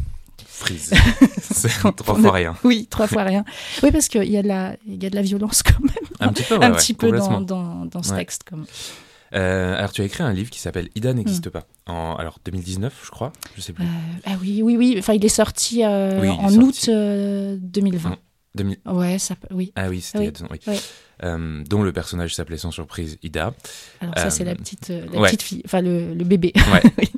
Frise. 0.60 0.92
c'est 1.40 1.70
trois 1.96 2.18
fois 2.18 2.32
rien. 2.32 2.54
Oui, 2.64 2.86
trois 2.90 3.06
fois 3.06 3.24
rien. 3.24 3.44
Oui, 3.82 3.90
parce 3.90 4.08
qu'il 4.08 4.30
y, 4.30 4.36
a 4.36 4.42
de 4.42 4.48
la, 4.48 4.76
y 4.86 5.06
a 5.06 5.10
de 5.10 5.14
la 5.14 5.22
violence 5.22 5.62
quand 5.62 5.80
même. 5.80 6.06
Un 6.20 6.32
petit 6.32 6.42
peu, 6.42 6.54
un 6.60 6.70
petit 6.72 6.94
peu 6.94 7.10
dans, 7.12 7.40
dans, 7.40 7.86
dans, 7.86 8.02
ce 8.02 8.14
texte. 8.14 8.44
Comme. 8.44 8.66
Euh, 9.34 9.76
alors, 9.76 9.92
tu 9.92 10.02
as 10.02 10.04
écrit 10.04 10.22
un 10.22 10.32
livre 10.32 10.50
qui 10.50 10.60
s'appelle 10.60 10.88
Ida 10.94 11.14
n'existe 11.14 11.46
hmm. 11.46 11.50
pas. 11.50 11.66
En, 11.86 12.14
alors, 12.16 12.38
2019, 12.44 13.02
je 13.04 13.10
crois. 13.10 13.32
Je 13.56 13.60
sais 13.60 13.72
plus. 13.72 13.84
ah 14.26 14.32
oui, 14.40 14.62
oui, 14.62 14.76
oui. 14.76 14.96
Enfin, 14.98 15.14
il 15.14 15.24
est 15.24 15.28
sorti 15.28 15.84
en 15.84 16.54
août 16.56 16.88
2020. 16.88 18.16
2000... 18.56 18.78
Ouais, 18.86 19.18
ça, 19.18 19.36
oui. 19.52 19.72
Ah 19.76 19.88
oui, 19.88 20.00
c'était 20.00 20.32
oui. 20.50 20.58
oui. 20.66 20.80
Euh, 21.22 21.62
dont 21.68 21.82
le 21.82 21.92
personnage 21.92 22.34
s'appelait 22.34 22.56
sans 22.56 22.70
surprise 22.70 23.18
Ida. 23.22 23.52
Alors 24.00 24.18
ça, 24.18 24.30
c'est 24.30 24.44
la, 24.44 24.52
euh, 24.52 24.54
petite, 24.54 24.88
euh, 24.88 25.04
la 25.12 25.22
petite 25.22 25.42
fille, 25.42 25.62
enfin 25.66 25.82
le, 25.82 26.14
le 26.14 26.24
bébé. 26.24 26.52
Ouais. 26.72 26.82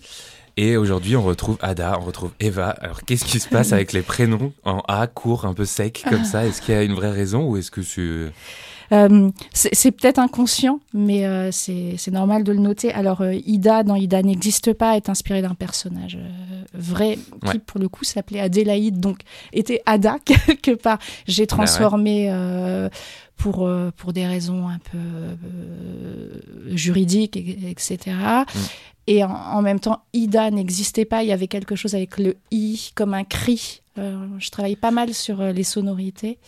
Et 0.57 0.77
aujourd'hui, 0.77 1.17
on 1.17 1.23
retrouve 1.23 1.57
Ada, 1.63 1.99
on 1.99 2.05
retrouve 2.05 2.33
Eva. 2.39 2.71
Alors, 2.71 3.03
qu'est-ce 3.03 3.25
qui 3.25 3.41
se 3.41 3.49
passe 3.49 3.73
avec 3.73 3.93
les 3.93 4.03
prénoms 4.03 4.53
en 4.65 4.81
A, 4.87 5.07
court, 5.07 5.47
un 5.47 5.55
peu 5.55 5.65
sec, 5.65 6.05
comme 6.09 6.25
ça? 6.25 6.45
Est-ce 6.47 6.61
qu'il 6.61 6.75
y 6.75 6.77
a 6.77 6.83
une 6.83 6.95
vraie 6.95 7.11
raison 7.11 7.45
ou 7.49 7.57
est-ce 7.57 7.71
que 7.71 7.83
c'est... 7.83 8.33
Euh, 8.93 9.31
c'est 9.55 9.91
peut-être 9.91 10.19
inconscient, 10.19 10.81
mais 10.93 11.25
euh, 11.25 11.51
c'est 11.51 12.11
normal 12.11 12.45
de 12.45 12.53
le 12.53 12.59
noter. 12.59 12.93
Alors, 12.93 13.23
euh, 13.23 13.35
Ida, 13.47 13.85
dans 13.85 13.97
Ida 13.97 14.23
n'existe 14.23 14.75
pas, 14.75 14.97
est 14.97 15.09
inspirée 15.09 15.41
d'un 15.41 15.55
personnage 15.55 16.19
vrai 16.75 17.19
qui, 17.51 17.59
pour 17.59 17.81
le 17.81 17.89
coup, 17.89 18.05
s'appelait 18.05 18.41
Adélaïde, 18.41 19.01
donc 19.01 19.21
était 19.55 19.81
Ada 19.87 20.19
quelque 20.25 20.73
part. 20.73 20.99
J'ai 21.27 21.45
bah 21.45 21.57
transformé 21.57 22.31
pour, 23.37 23.69
pour 23.97 24.13
des 24.13 24.27
raisons 24.27 24.69
un 24.69 24.79
peu 24.79 24.99
juridiques, 26.75 27.37
etc. 27.37 27.99
Et 29.07 29.25
en, 29.25 29.63
même 29.63 29.81
temps, 29.81 30.05
Ida 30.13 30.51
n'existait 30.51 31.05
pas. 31.05 31.23
Il 31.23 31.29
y 31.29 31.33
avait 31.33 31.49
quelque 31.49 31.75
chose 31.75 31.95
avec 31.95 32.19
le 32.19 32.37
i 32.53 32.93
comme 32.95 33.15
un 33.15 33.25
cri. 33.25 33.83
je 33.97 34.51
travaille 34.51 34.77
pas 34.77 34.93
mal 34.93 35.13
sur 35.13 35.43
les 35.43 35.65
sonorités. 35.65 36.39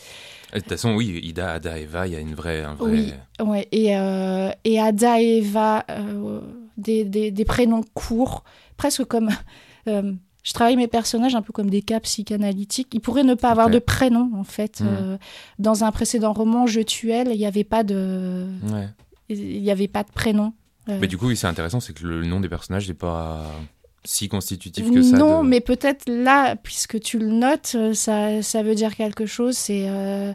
De 0.54 0.60
toute 0.60 0.68
façon, 0.68 0.94
oui, 0.94 1.20
Ida, 1.22 1.54
Ada, 1.54 1.78
Eva, 1.78 2.06
il 2.06 2.12
y 2.12 2.16
a 2.16 2.20
une 2.20 2.34
vraie. 2.34 2.62
Un 2.62 2.74
vrai... 2.74 2.90
Oui, 2.90 3.12
ouais. 3.40 3.68
et, 3.72 3.96
euh, 3.96 4.50
et 4.64 4.80
Ada 4.80 5.20
et 5.20 5.38
Eva, 5.38 5.84
euh, 5.90 6.40
des, 6.76 7.04
des, 7.04 7.32
des, 7.32 7.44
prénoms 7.44 7.82
courts, 7.94 8.44
presque 8.76 9.04
comme. 9.04 9.30
Euh, 9.86 10.14
je 10.42 10.54
travaille 10.54 10.76
mes 10.76 10.88
personnages 10.88 11.34
un 11.34 11.42
peu 11.42 11.52
comme 11.52 11.68
des 11.68 11.82
cas 11.82 12.00
psychanalytiques. 12.00 12.88
Ils 12.94 13.02
pourraient 13.02 13.22
ne 13.22 13.34
pas 13.34 13.50
avoir 13.50 13.68
de 13.68 13.78
prénom, 13.78 14.30
en 14.34 14.44
fait. 14.44 14.80
Hmm. 14.80 15.18
dans 15.58 15.84
un 15.84 15.92
précédent 15.92 16.32
roman, 16.32 16.66
Je 16.66 16.80
tue 16.80 17.10
elle, 17.10 17.28
il 17.28 17.36
n'y 17.36 17.44
avait 17.44 17.64
pas 17.64 17.84
de. 17.84 18.46
Ouais. 18.72 18.88
Il 19.28 19.60
n'y 19.60 19.70
avait 19.70 19.88
pas 19.88 20.02
de 20.02 20.10
prénom. 20.10 20.54
Mais 20.86 21.06
du 21.06 21.16
coup, 21.16 21.28
oui, 21.28 21.36
c'est 21.36 21.46
intéressant, 21.46 21.80
c'est 21.80 21.94
que 21.94 22.06
le 22.06 22.24
nom 22.26 22.40
des 22.40 22.48
personnages 22.48 22.86
n'est 22.88 22.94
pas 22.94 23.46
si 24.04 24.28
constitutif 24.28 24.90
que 24.90 25.02
ça. 25.02 25.16
Non, 25.16 25.42
mais 25.42 25.60
peut-être 25.60 26.08
là, 26.08 26.56
puisque 26.56 27.00
tu 27.00 27.18
le 27.18 27.28
notes, 27.28 27.72
euh, 27.74 27.94
ça, 27.94 28.42
ça 28.42 28.62
veut 28.62 28.74
dire 28.74 28.94
quelque 28.94 29.26
chose. 29.26 29.56
C'est 29.56 29.86
euh, 29.88 30.32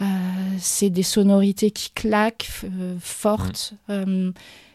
euh, 0.00 0.04
c'est 0.58 0.90
des 0.90 1.02
sonorités 1.02 1.70
qui 1.70 1.90
claquent, 1.90 2.48
fortes. 3.00 3.74
Mm. 3.88 4.30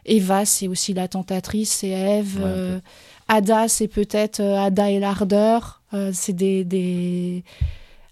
Eva, 0.06 0.46
c'est 0.46 0.68
aussi 0.68 0.94
la 0.94 1.08
tentatrice, 1.08 1.72
c'est 1.72 1.90
Eve. 1.90 2.82
Ada, 3.28 3.68
c'est 3.68 3.90
peut-être 3.90 4.42
Ada 4.42 4.90
et 4.92 5.00
l'ardeur. 5.00 5.82
c'est 6.14 6.32
des, 6.32 6.64
des, 6.64 7.44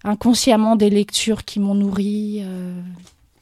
inconsciemment 0.04 0.76
des 0.76 0.90
lectures 0.90 1.46
qui 1.46 1.58
m'ont 1.58 1.74
nourri. 1.74 2.44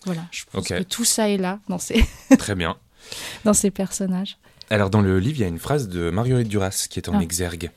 voilà, 0.04 0.23
je 0.30 0.44
pense 0.52 0.68
que 0.68 0.83
tout 0.85 1.04
ça 1.04 1.28
est 1.30 1.38
là 1.38 1.59
dans 1.68 1.78
ces, 1.78 2.04
Très 2.38 2.54
bien. 2.54 2.76
dans 3.44 3.54
ces 3.54 3.70
personnages. 3.70 4.38
Alors 4.70 4.90
dans 4.90 5.02
le 5.02 5.18
livre, 5.18 5.38
il 5.38 5.42
y 5.42 5.44
a 5.44 5.49
une 5.49 5.58
phrase 5.58 5.88
de 5.88 6.11
Marguerite 6.11 6.49
Duras 6.49 6.87
qui 6.88 6.99
est 6.99 7.08
en 7.08 7.18
ah. 7.18 7.23
exergue. 7.23 7.70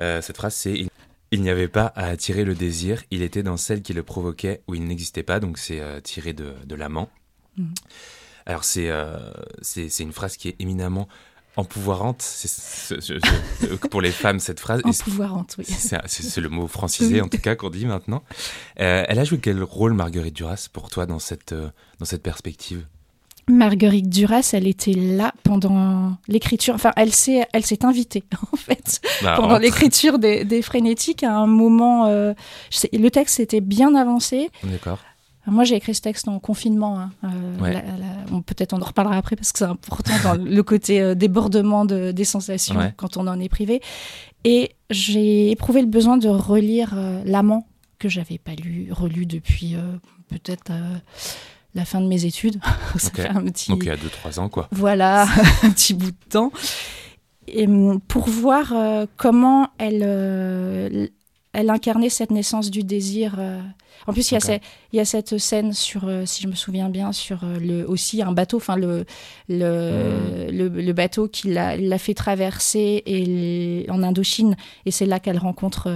Euh, 0.00 0.22
cette 0.22 0.36
phrase, 0.36 0.54
c'est 0.54 0.86
Il 1.30 1.42
n'y 1.42 1.50
avait 1.50 1.68
pas 1.68 1.86
à 1.86 2.06
attirer 2.06 2.44
le 2.44 2.54
désir, 2.54 3.02
il 3.10 3.22
était 3.22 3.42
dans 3.42 3.56
celle 3.56 3.82
qui 3.82 3.92
le 3.92 4.02
provoquait 4.02 4.62
où 4.68 4.74
il 4.74 4.84
n'existait 4.84 5.22
pas, 5.22 5.40
donc 5.40 5.58
c'est 5.58 5.80
euh, 5.80 6.00
tiré 6.00 6.32
de, 6.32 6.74
l'amant. 6.74 7.10
Mhm. 7.56 7.74
Alors 8.46 8.64
c'est 8.64 8.90
euh, 8.90 9.18
c'est 9.62 10.00
une 10.00 10.12
phrase 10.12 10.36
qui 10.36 10.48
est 10.48 10.56
éminemment 10.58 11.08
empouvoirante. 11.56 12.24
pour 13.90 14.00
les 14.00 14.10
femmes, 14.10 14.40
cette 14.40 14.58
phrase. 14.58 14.80
Empouvoirante, 14.84 15.54
oui. 15.58 15.64
C'est 15.64 16.40
le 16.40 16.48
mot 16.48 16.66
francisé, 16.66 17.20
en 17.20 17.28
tout 17.28 17.38
cas, 17.38 17.54
qu'on 17.54 17.70
dit 17.70 17.86
maintenant. 17.86 18.24
elle 18.74 19.18
a 19.18 19.24
joué 19.24 19.38
quel 19.38 19.62
rôle, 19.62 19.94
Marguerite 19.94 20.34
Duras, 20.34 20.68
pour 20.72 20.90
toi, 20.90 21.06
dans 21.06 21.20
cette, 21.20 21.54
dans 21.54 22.04
cette 22.04 22.24
perspective? 22.24 22.84
Marguerite 23.48 24.08
Duras, 24.08 24.50
elle 24.54 24.66
était 24.66 24.94
là 24.94 25.32
pendant 25.42 26.16
l'écriture. 26.28 26.74
Enfin, 26.74 26.92
elle 26.96 27.12
s'est, 27.12 27.46
elle 27.52 27.64
s'est 27.64 27.84
invitée 27.84 28.24
en 28.52 28.56
fait 28.56 29.00
bah, 29.22 29.34
pendant 29.36 29.58
l'écriture 29.58 30.18
des, 30.18 30.62
frénétiques 30.62 31.22
à 31.22 31.36
un 31.36 31.46
moment. 31.46 32.06
Euh, 32.06 32.32
le 32.92 33.08
texte 33.10 33.40
était 33.40 33.60
bien 33.60 33.94
avancé. 33.94 34.50
D'accord. 34.62 34.98
Moi, 35.46 35.64
j'ai 35.64 35.76
écrit 35.76 35.94
ce 35.94 36.00
texte 36.00 36.26
en 36.26 36.38
confinement. 36.38 36.98
Hein. 36.98 37.10
Euh, 37.24 38.40
peut-être 38.46 38.72
on 38.72 38.80
en 38.80 38.86
reparlera 38.86 39.16
après 39.16 39.36
parce 39.36 39.52
que 39.52 39.58
c'est 39.58 39.66
important 39.66 40.14
dans 40.22 40.42
le 40.42 40.62
côté 40.62 41.02
euh, 41.02 41.14
débordement 41.14 41.84
des 41.84 42.24
sensations 42.24 42.76
quand 42.96 43.18
on 43.18 43.26
en 43.26 43.38
est 43.38 43.50
privé. 43.50 43.82
Et 44.44 44.72
j'ai 44.88 45.50
éprouvé 45.50 45.82
le 45.82 45.86
besoin 45.86 46.16
de 46.16 46.28
relire 46.28 46.94
L'amant 47.24 47.66
que 47.98 48.08
j'avais 48.08 48.38
pas 48.38 48.52
lu, 48.52 48.88
relu 48.90 49.26
depuis 49.26 49.76
peut-être 50.28 50.72
la 51.74 51.84
fin 51.84 52.00
de 52.00 52.06
mes 52.06 52.24
études. 52.24 52.60
ça 52.96 53.10
fait 53.10 53.28
un 53.28 53.42
petit... 53.44 53.70
Donc 53.70 53.82
il 53.82 53.88
y 53.88 53.90
a 53.90 53.96
2-3 53.96 54.40
ans, 54.40 54.48
quoi. 54.48 54.68
Voilà, 54.72 55.22
un 55.62 55.70
petit 55.70 55.94
bout 55.94 56.10
de 56.10 56.28
temps. 56.30 56.52
Et, 57.46 57.66
hum, 57.66 58.00
pour 58.00 58.28
voir 58.28 58.72
euh, 58.72 59.06
comment 59.16 59.68
elle, 59.78 60.02
euh, 60.02 61.06
elle 61.52 61.70
incarnait 61.70 62.08
cette 62.08 62.30
naissance 62.30 62.70
du 62.70 62.82
désir. 62.82 63.36
Euh. 63.38 63.60
En 64.06 64.12
plus, 64.12 64.30
il 64.30 64.34
y, 64.34 64.36
a 64.36 64.58
il 64.92 64.96
y, 64.96 65.00
a 65.00 65.04
cette 65.04 65.38
scène 65.38 65.72
sur, 65.72 66.10
si 66.26 66.42
je 66.42 66.48
me 66.48 66.54
souviens 66.54 66.90
bien, 66.90 67.12
sur 67.12 67.40
le, 67.44 67.88
aussi 67.88 68.20
un 68.22 68.32
bateau, 68.32 68.58
enfin 68.58 68.76
le, 68.76 69.06
le, 69.48 70.48
hmm. 70.50 70.76
le, 70.76 70.92
bateau 70.92 71.26
qui 71.26 71.48
l'a 71.48 71.98
fait 71.98 72.12
traverser 72.12 73.02
et, 73.06 73.86
en 73.88 74.02
Indochine. 74.02 74.56
Et 74.84 74.90
c'est 74.90 75.06
là 75.06 75.20
qu'elle 75.20 75.38
rencontre 75.38 75.90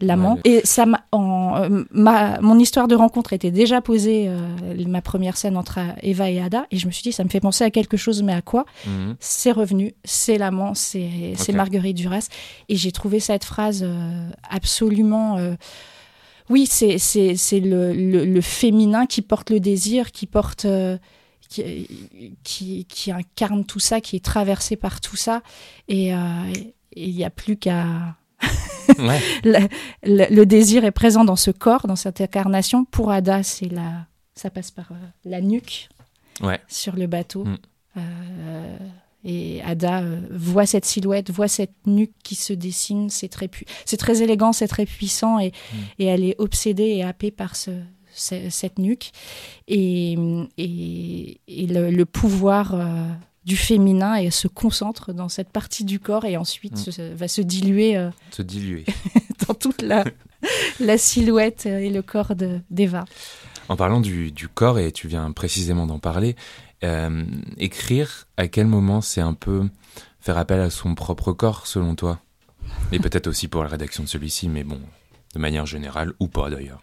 l'amant. 0.00 0.38
Et 0.44 0.60
ça, 0.64 0.86
en, 1.12 1.56
euh, 1.56 1.84
ma, 1.90 2.40
mon 2.40 2.58
histoire 2.58 2.88
de 2.88 2.94
rencontre 2.94 3.32
était 3.32 3.50
déjà 3.50 3.80
posée, 3.80 4.26
euh, 4.28 4.84
ma 4.86 5.02
première 5.02 5.36
scène 5.36 5.56
entre 5.56 5.78
Eva 6.02 6.30
et 6.30 6.40
Ada, 6.40 6.66
et 6.70 6.78
je 6.78 6.86
me 6.86 6.92
suis 6.92 7.02
dit, 7.02 7.12
ça 7.12 7.24
me 7.24 7.28
fait 7.28 7.40
penser 7.40 7.64
à 7.64 7.70
quelque 7.70 7.96
chose, 7.96 8.22
mais 8.22 8.32
à 8.32 8.42
quoi 8.42 8.64
mhm. 8.86 9.16
C'est 9.20 9.52
revenu, 9.52 9.94
c'est 10.04 10.38
l'amant, 10.38 10.74
c'est 10.74 11.52
Marguerite 11.52 11.96
Duras. 11.96 12.28
Et 12.68 12.76
j'ai 12.76 12.92
trouvé 12.92 13.20
cette 13.20 13.44
phrase 13.44 13.82
euh, 13.84 14.30
absolument... 14.48 15.38
oui, 16.50 16.66
c'est 16.66 16.98
le, 17.52 17.92
le, 17.92 18.24
le, 18.24 18.40
féminin 18.40 19.06
qui 19.06 19.22
porte 19.22 19.50
le 19.50 19.60
désir, 19.60 20.12
qui 20.12 20.26
porte... 20.26 20.66
Qui, 21.48 21.88
qui, 22.44 22.84
qui, 22.84 23.10
incarne 23.10 23.64
tout 23.64 23.78
ça, 23.78 24.02
qui 24.02 24.16
est 24.16 24.24
traversé 24.24 24.76
par 24.76 25.00
tout 25.00 25.16
ça. 25.16 25.40
Et 25.88 26.12
il 26.94 27.14
n'y 27.14 27.24
a 27.24 27.30
plus 27.30 27.56
qu'à 27.56 28.16
le, 30.04 30.44
désir 30.44 30.84
est 30.84 30.90
présent 30.90 31.24
dans 31.24 31.36
ce 31.36 31.50
corps, 31.50 31.86
dans 31.86 31.96
cette 31.96 32.20
incarnation. 32.20 32.84
Pour 32.84 33.10
Ada, 33.10 33.42
c'est 33.42 33.70
la, 33.70 34.06
ça 34.34 34.50
passe 34.50 34.70
par 34.70 34.92
euh, 34.92 34.96
la 35.24 35.40
nuque 35.40 35.88
sur 36.68 36.96
le 36.96 37.06
bateau. 37.06 37.44
Mm. 37.44 37.56
Euh, 37.96 38.78
et 39.24 39.60
Ada 39.62 40.02
euh, 40.02 40.20
voit 40.30 40.66
cette 40.66 40.84
silhouette, 40.84 41.30
voit 41.30 41.48
cette 41.48 41.74
nuque 41.86 42.14
qui 42.22 42.34
se 42.34 42.52
dessine. 42.52 43.10
C'est 43.10 43.28
très, 43.28 43.50
c'est 43.84 43.96
très 43.96 44.22
élégant, 44.22 44.52
c'est 44.52 44.68
très 44.68 44.86
puissant, 44.86 45.38
et, 45.38 45.48
mm. 45.48 45.76
et, 45.98 46.04
elle 46.06 46.24
est 46.24 46.36
obsédée 46.38 46.84
et 46.84 47.04
happée 47.04 47.30
par 47.30 47.56
ce, 47.56 47.70
cette 48.12 48.78
nuque. 48.78 49.10
Et, 49.66 50.16
et, 50.56 51.40
et 51.48 51.66
le, 51.66 52.04
pouvoir 52.04 52.76
du 53.48 53.56
féminin 53.56 54.14
et 54.16 54.30
se 54.30 54.46
concentre 54.46 55.12
dans 55.14 55.30
cette 55.30 55.48
partie 55.48 55.84
du 55.84 55.98
corps 55.98 56.26
et 56.26 56.36
ensuite 56.36 56.86
mm. 56.98 57.14
va 57.14 57.28
se 57.28 57.40
diluer, 57.40 57.96
euh, 57.96 58.10
se 58.30 58.42
diluer. 58.42 58.84
dans 59.48 59.54
toute 59.54 59.82
la, 59.82 60.04
la 60.80 60.98
silhouette 60.98 61.66
et 61.66 61.90
le 61.90 62.02
corps 62.02 62.34
d'Eva. 62.70 63.06
En 63.68 63.76
parlant 63.76 64.00
du, 64.00 64.30
du, 64.30 64.48
corps, 64.48 64.78
et 64.78 64.92
tu 64.92 65.08
viens 65.08 65.32
précisément 65.32 65.86
d'en 65.86 65.98
parler, 65.98 66.36
euh, 66.84 67.24
écrire, 67.56 68.26
à 68.36 68.48
quel 68.48 68.66
moment 68.66 69.00
c'est 69.00 69.20
un 69.20 69.34
peu 69.34 69.68
faire 70.20 70.38
appel 70.38 70.60
à 70.60 70.70
son 70.70 70.94
propre 70.94 71.32
corps, 71.32 71.66
selon 71.66 71.94
toi? 71.94 72.20
Et 72.92 72.98
peut-être 72.98 73.26
aussi 73.26 73.48
pour 73.48 73.62
la 73.62 73.68
rédaction 73.68 74.02
de 74.02 74.08
celui-ci, 74.08 74.48
mais 74.48 74.62
bon, 74.62 74.80
de 75.34 75.38
manière 75.38 75.66
générale, 75.66 76.12
ou 76.20 76.28
pas 76.28 76.50
d'ailleurs. 76.50 76.82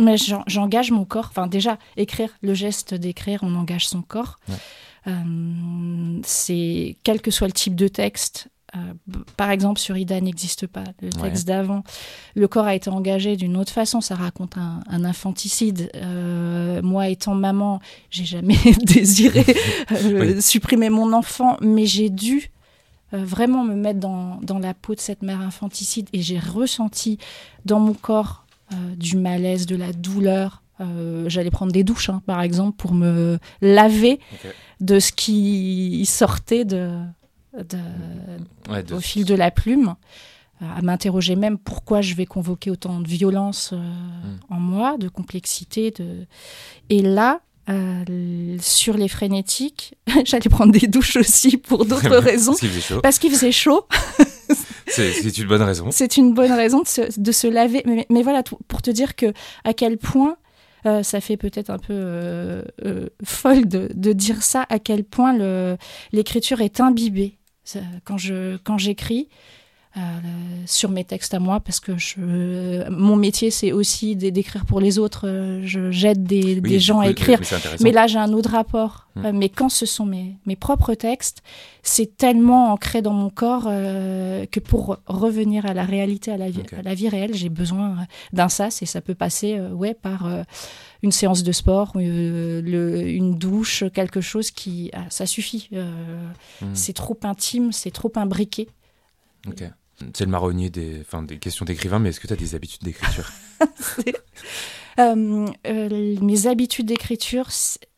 Mais 0.00 0.16
j'engage 0.46 0.90
mon 0.90 1.04
corps. 1.04 1.28
Enfin, 1.30 1.46
déjà, 1.46 1.78
écrire, 1.96 2.30
le 2.40 2.54
geste 2.54 2.94
d'écrire, 2.94 3.40
on 3.42 3.54
engage 3.54 3.86
son 3.86 4.02
corps. 4.02 4.38
C'est 6.24 6.96
quel 7.02 7.20
que 7.20 7.30
soit 7.30 7.46
le 7.46 7.52
type 7.52 7.74
de 7.74 7.88
texte, 7.88 8.48
euh, 8.74 8.78
par 9.36 9.50
exemple, 9.50 9.78
sur 9.78 9.96
Ida 9.96 10.20
n'existe 10.20 10.66
pas, 10.66 10.84
le 11.02 11.10
texte 11.10 11.46
d'avant. 11.46 11.84
Le 12.34 12.48
corps 12.48 12.64
a 12.64 12.74
été 12.74 12.88
engagé 12.88 13.36
d'une 13.36 13.56
autre 13.56 13.72
façon. 13.72 14.00
Ça 14.00 14.14
raconte 14.14 14.56
un, 14.56 15.04
infanticide. 15.04 15.90
Euh, 15.94 16.80
moi, 16.82 17.08
étant 17.08 17.34
maman, 17.34 17.80
j'ai 18.10 18.24
jamais 18.24 18.56
désiré 18.82 19.44
euh, 19.90 20.40
supprimer 20.40 20.88
mon 20.88 21.12
enfant, 21.12 21.56
mais 21.60 21.86
j'ai 21.86 22.08
dû 22.08 22.50
vraiment 23.12 23.62
me 23.62 23.74
mettre 23.74 24.00
dans, 24.00 24.38
dans, 24.40 24.58
la 24.58 24.72
peau 24.72 24.94
de 24.94 25.00
cette 25.00 25.20
mère 25.20 25.42
infanticide 25.42 26.08
et 26.14 26.22
j'ai 26.22 26.38
ressenti 26.38 27.18
dans 27.66 27.78
mon 27.78 27.92
corps 27.92 28.46
du 28.96 29.18
malaise, 29.18 29.66
de 29.66 29.76
la 29.76 29.92
douleur. 29.92 30.61
J'allais 31.26 31.50
prendre 31.50 31.72
des 31.72 31.84
douches, 31.84 32.10
hein, 32.10 32.22
par 32.26 32.42
exemple, 32.42 32.76
pour 32.76 32.94
me 32.94 33.38
laver 33.60 34.20
de 34.80 34.98
ce 34.98 35.12
qui 35.12 36.04
sortait 36.06 36.64
de, 36.64 36.90
au 38.92 39.00
fil 39.00 39.24
de 39.24 39.34
la 39.34 39.50
plume, 39.50 39.94
euh, 40.62 40.66
à 40.76 40.82
m'interroger 40.82 41.36
même 41.36 41.58
pourquoi 41.58 42.00
je 42.00 42.14
vais 42.14 42.26
convoquer 42.26 42.70
autant 42.70 43.00
de 43.00 43.08
violence 43.08 43.70
euh, 43.72 43.76
hmm. 43.76 44.38
en 44.50 44.60
moi, 44.60 44.96
de 44.98 45.08
complexité. 45.08 45.90
De... 45.90 46.26
Et 46.88 47.02
là, 47.02 47.40
euh, 47.68 48.56
sur 48.60 48.96
les 48.96 49.08
frénétiques, 49.08 49.94
j'allais 50.24 50.50
prendre 50.50 50.72
des 50.72 50.86
douches 50.86 51.16
aussi 51.16 51.56
pour 51.56 51.84
d'autres 51.86 52.16
raisons. 52.16 52.54
Parce 53.02 53.18
qu'il 53.18 53.30
faisait 53.30 53.52
chaud. 53.52 53.86
c'est 54.86 55.38
une 55.38 55.48
bonne 55.48 55.62
raison. 55.62 55.88
C'est 55.90 56.16
une 56.16 56.34
bonne 56.34 56.52
raison 56.52 56.82
de 56.82 56.88
se, 56.88 57.20
de 57.20 57.32
se 57.32 57.46
laver. 57.46 57.82
Mais, 57.84 58.06
mais, 58.10 58.22
voilà, 58.22 58.42
pour 58.42 58.82
te 58.82 58.90
dire 58.90 59.16
que 59.16 59.32
à 59.64 59.74
quel 59.74 59.98
point 59.98 60.36
ça 60.84 61.20
fait 61.20 61.36
peut-être 61.36 61.70
un 61.70 61.78
peu 61.78 62.62
folle 63.24 63.68
de, 63.68 64.12
dire 64.12 64.42
ça, 64.42 64.66
à 64.68 64.78
quel 64.78 65.04
point 65.04 65.76
l'écriture 66.12 66.60
est 66.60 66.80
imbibée. 66.80 67.38
Quand 68.04 68.16
quand 68.64 68.78
j'écris 68.78 69.28
euh, 69.30 69.61
sur 70.66 70.90
mes 70.90 71.04
textes 71.04 71.34
à 71.34 71.38
moi 71.38 71.60
parce 71.60 71.80
que 71.80 71.98
je, 71.98 72.88
mon 72.88 73.16
métier 73.16 73.50
c'est 73.50 73.72
aussi 73.72 74.16
d'écrire 74.16 74.64
pour 74.64 74.80
les 74.80 74.98
autres. 74.98 75.28
Euh, 75.28 75.60
je 75.64 75.90
j'aide 75.90 76.24
des, 76.24 76.60
des, 76.60 76.80
gens 76.80 77.00
à 77.00 77.08
écrire. 77.08 77.40
Mais, 77.80 77.92
là 77.92 78.06
j'ai 78.06 78.18
un 78.18 78.32
autre 78.32 78.50
rapport. 78.50 79.08
Hmm. 79.14 79.26
Euh, 79.26 79.32
mais 79.34 79.48
quand 79.48 79.68
ce 79.68 79.84
sont 79.84 80.06
mes, 80.06 80.36
mes 80.46 80.56
propres 80.56 80.94
textes, 80.94 81.42
c'est 81.82 82.16
tellement 82.16 82.72
ancré 82.72 83.02
dans 83.02 83.12
mon 83.12 83.28
corps 83.28 83.64
que 83.64 84.60
pour 84.60 84.98
revenir 85.06 85.66
à 85.66 85.74
la 85.74 85.84
réalité, 85.84 86.30
à 86.30 86.36
la 86.36 86.48
vie, 86.48 86.62
à 86.76 86.82
la 86.82 86.94
vie 86.94 87.08
réelle, 87.08 87.34
j'ai 87.34 87.48
besoin 87.48 88.06
d'un 88.32 88.48
sas 88.48 88.80
et 88.82 88.86
ça 88.86 89.00
peut 89.00 89.14
passer 89.14 89.60
ouais 89.60 89.94
par 89.94 90.26
une 91.02 91.12
séance 91.12 91.42
de 91.42 91.52
sport, 91.52 91.92
le, 91.96 93.02
une 93.08 93.36
douche, 93.36 93.84
quelque 93.92 94.20
chose 94.20 94.50
qui 94.50 94.90
ah, 94.94 95.04
ça 95.10 95.26
suffit. 95.26 95.68
Hmm. 95.72 96.74
C'est 96.74 96.94
trop 96.94 97.18
intime, 97.24 97.72
c'est 97.72 97.90
trop 97.90 98.12
imbriqué. 98.16 98.68
Ok. 99.48 99.64
C'est 100.14 100.24
le 100.24 100.30
marronnier 100.30 100.70
des, 100.70 101.00
enfin, 101.00 101.22
des 101.22 101.38
questions 101.38 101.64
d'écrivain, 101.64 101.98
mais 101.98 102.10
est-ce 102.10 102.20
que 102.20 102.26
tu 102.26 102.32
as 102.32 102.36
des 102.36 102.54
habitudes 102.54 102.82
d'écriture? 102.82 103.30
Euh, 104.98 105.46
euh, 105.66 106.16
Mes 106.20 106.46
habitudes 106.46 106.84
d'écriture, 106.84 107.48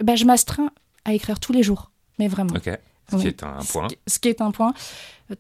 bah, 0.01 0.15
je 0.15 0.25
m'astreins 0.25 0.71
à 1.05 1.13
écrire 1.13 1.41
tous 1.41 1.53
les 1.53 1.65
jours, 1.65 1.91
mais 2.21 2.29
vraiment. 2.29 2.55
Ok, 2.55 2.71
ce 3.11 3.17
qui 3.17 3.27
est 3.27 3.43
un 3.43 3.59
point. 3.65 3.89
Ce 4.07 4.19
qui, 4.21 4.29
est 4.29 4.41
un 4.41 4.53
point. 4.53 4.75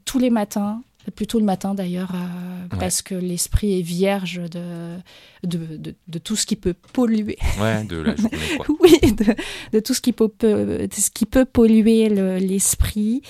tous 0.04 0.18
les 0.18 0.30
matins, 0.30 0.82
plutôt 1.14 1.38
le 1.38 1.44
matin 1.44 1.74
d'ailleurs, 1.74 2.12
euh, 2.14 2.76
parce 2.78 3.02
que 3.02 3.14
l'esprit 3.14 3.78
est 3.78 3.82
vierge 3.82 4.40
de 4.50 4.96
de, 5.44 5.94
de, 6.08 6.18
tout 6.18 6.36
ce 6.36 6.46
qui 6.46 6.56
peut 6.56 6.74
polluer. 6.92 7.38
Ouais, 7.60 7.84
de 7.84 7.98
la 7.98 8.16
journée. 8.16 8.38
Quoi. 8.56 8.66
oui, 8.80 9.12
de, 9.12 9.34
de, 9.72 9.80
tout 9.80 9.94
ce 9.94 10.00
qui 10.00 10.12
peut, 10.12 10.30
ce 10.40 11.10
qui 11.10 11.26
peut 11.26 11.44
polluer 11.44 12.08
l'esprit. 12.40 13.22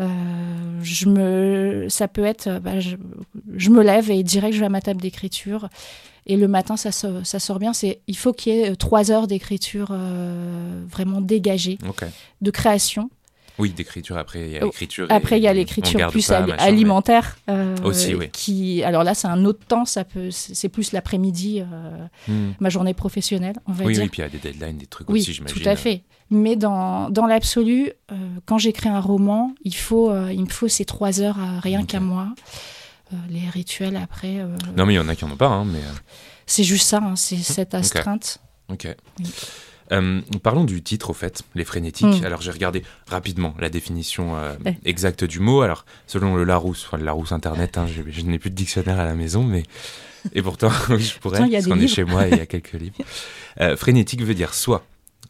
Euh, 0.00 0.80
je 0.82 1.08
me, 1.08 1.86
ça 1.88 2.08
peut 2.08 2.24
être, 2.24 2.58
bah, 2.58 2.80
je, 2.80 2.96
me 3.70 3.82
lève 3.82 4.10
et 4.10 4.22
direct 4.22 4.54
je 4.54 4.60
vais 4.60 4.66
à 4.66 4.70
ma 4.70 4.80
table 4.80 5.00
d'écriture. 5.00 5.68
Et 6.26 6.36
le 6.36 6.48
matin, 6.48 6.76
ça, 6.76 6.90
ça 6.90 7.38
sort 7.38 7.58
bien. 7.58 7.72
C'est, 7.72 8.00
il 8.06 8.16
faut 8.16 8.32
qu'il 8.32 8.54
y 8.54 8.60
ait 8.60 8.76
trois 8.76 9.10
heures 9.10 9.26
d'écriture 9.26 9.88
euh, 9.90 10.82
vraiment 10.88 11.20
dégagée, 11.20 11.78
de 12.40 12.50
création. 12.50 13.10
Oui, 13.58 13.70
d'écriture. 13.70 14.16
Après, 14.16 14.40
il 14.40 14.52
y 14.52 14.56
a 14.58 14.60
oh, 14.62 14.66
l'écriture. 14.66 15.06
Après, 15.10 15.38
il 15.38 15.42
y 15.42 15.48
a 15.48 15.52
l'écriture 15.52 16.08
plus 16.08 16.30
alimentaire. 16.30 17.36
Euh, 17.48 17.76
Aussi, 17.84 18.14
oui. 18.14 18.28
Qui, 18.30 18.82
alors 18.82 19.04
là, 19.04 19.14
c'est 19.14 19.28
un 19.28 19.44
autre 19.44 19.64
temps. 19.66 19.84
Ça 19.84 20.04
peut, 20.04 20.30
c'est 20.30 20.68
plus 20.68 20.92
l'après-midi, 20.92 21.62
hmm. 22.28 22.52
ma 22.58 22.68
journée 22.68 22.94
professionnelle, 22.94 23.56
on 23.66 23.72
va 23.72 23.84
oui, 23.84 23.94
dire. 23.94 24.02
Oui, 24.02 24.08
puis 24.08 24.22
il 24.22 24.24
y 24.24 24.26
a 24.26 24.28
des 24.28 24.38
deadlines, 24.38 24.78
des 24.78 24.86
trucs 24.86 25.08
oui, 25.08 25.20
aussi, 25.20 25.32
j'imagine. 25.32 25.62
Tout 25.62 25.68
à 25.68 25.76
fait. 25.76 26.02
Mais 26.30 26.56
dans, 26.56 27.10
dans 27.10 27.26
l'absolu, 27.26 27.92
euh, 28.10 28.14
quand 28.46 28.58
j'écris 28.58 28.88
un 28.88 29.00
roman, 29.00 29.54
il, 29.62 29.74
faut, 29.74 30.10
euh, 30.10 30.32
il 30.32 30.42
me 30.42 30.48
faut 30.48 30.68
ces 30.68 30.84
trois 30.84 31.20
heures 31.20 31.38
rien 31.62 31.84
qu'à 31.84 32.00
moi. 32.00 32.34
Euh, 33.12 33.16
les 33.28 33.48
rituels 33.50 33.96
après. 33.96 34.44
non, 34.76 34.86
mais 34.86 34.94
il 34.94 34.96
y 34.96 35.00
en 35.00 35.08
a 35.08 35.14
qui 35.14 35.24
n'en 35.24 35.32
ont 35.32 35.36
pas. 35.36 35.48
Hein, 35.48 35.64
mais... 35.66 35.80
C'est 36.46 36.64
juste 36.64 36.88
ça, 36.88 36.98
hein, 36.98 37.16
c'est 37.16 37.36
cette 37.36 37.74
astreinte. 37.74 38.38
Ok. 38.68 38.88
Parlons 40.42 40.64
du 40.64 40.82
titre 40.82 41.10
au 41.10 41.12
fait, 41.14 41.42
les 41.54 41.64
frénétiques. 41.64 42.22
Hmm. 42.22 42.24
Alors 42.24 42.40
j'ai 42.40 42.50
regardé 42.50 42.82
rapidement 43.08 43.54
la 43.58 43.68
définition 43.68 44.36
exacte 44.84 45.24
du 45.24 45.40
mot. 45.40 45.62
Alors 45.62 45.84
selon 46.06 46.36
le 46.36 46.44
Larousse, 46.44 46.84
enfin 46.86 46.98
le 46.98 47.04
Larousse 47.04 47.32
Internet, 47.32 47.78
hein, 47.78 47.86
je, 47.86 48.22
n'ai 48.22 48.38
plus 48.38 48.50
de 48.50 48.54
dictionnaire 48.54 48.98
à 48.98 49.04
la 49.04 49.14
maison, 49.14 49.42
mais 49.42 49.62
et 50.34 50.42
pourtant 50.42 50.70
je 50.88 51.18
pourrais, 51.18 51.48
parce 51.50 51.66
qu'on 51.66 51.80
est 51.80 51.88
chez 51.88 52.04
moi 52.04 52.26
et 52.26 52.30
il 52.32 52.38
y 52.38 52.40
a 52.40 52.46
quelques 52.46 52.72
livres. 52.72 52.96
frénétique 53.76 54.22
veut 54.22 54.34
dire 54.34 54.54
soit 54.54 54.84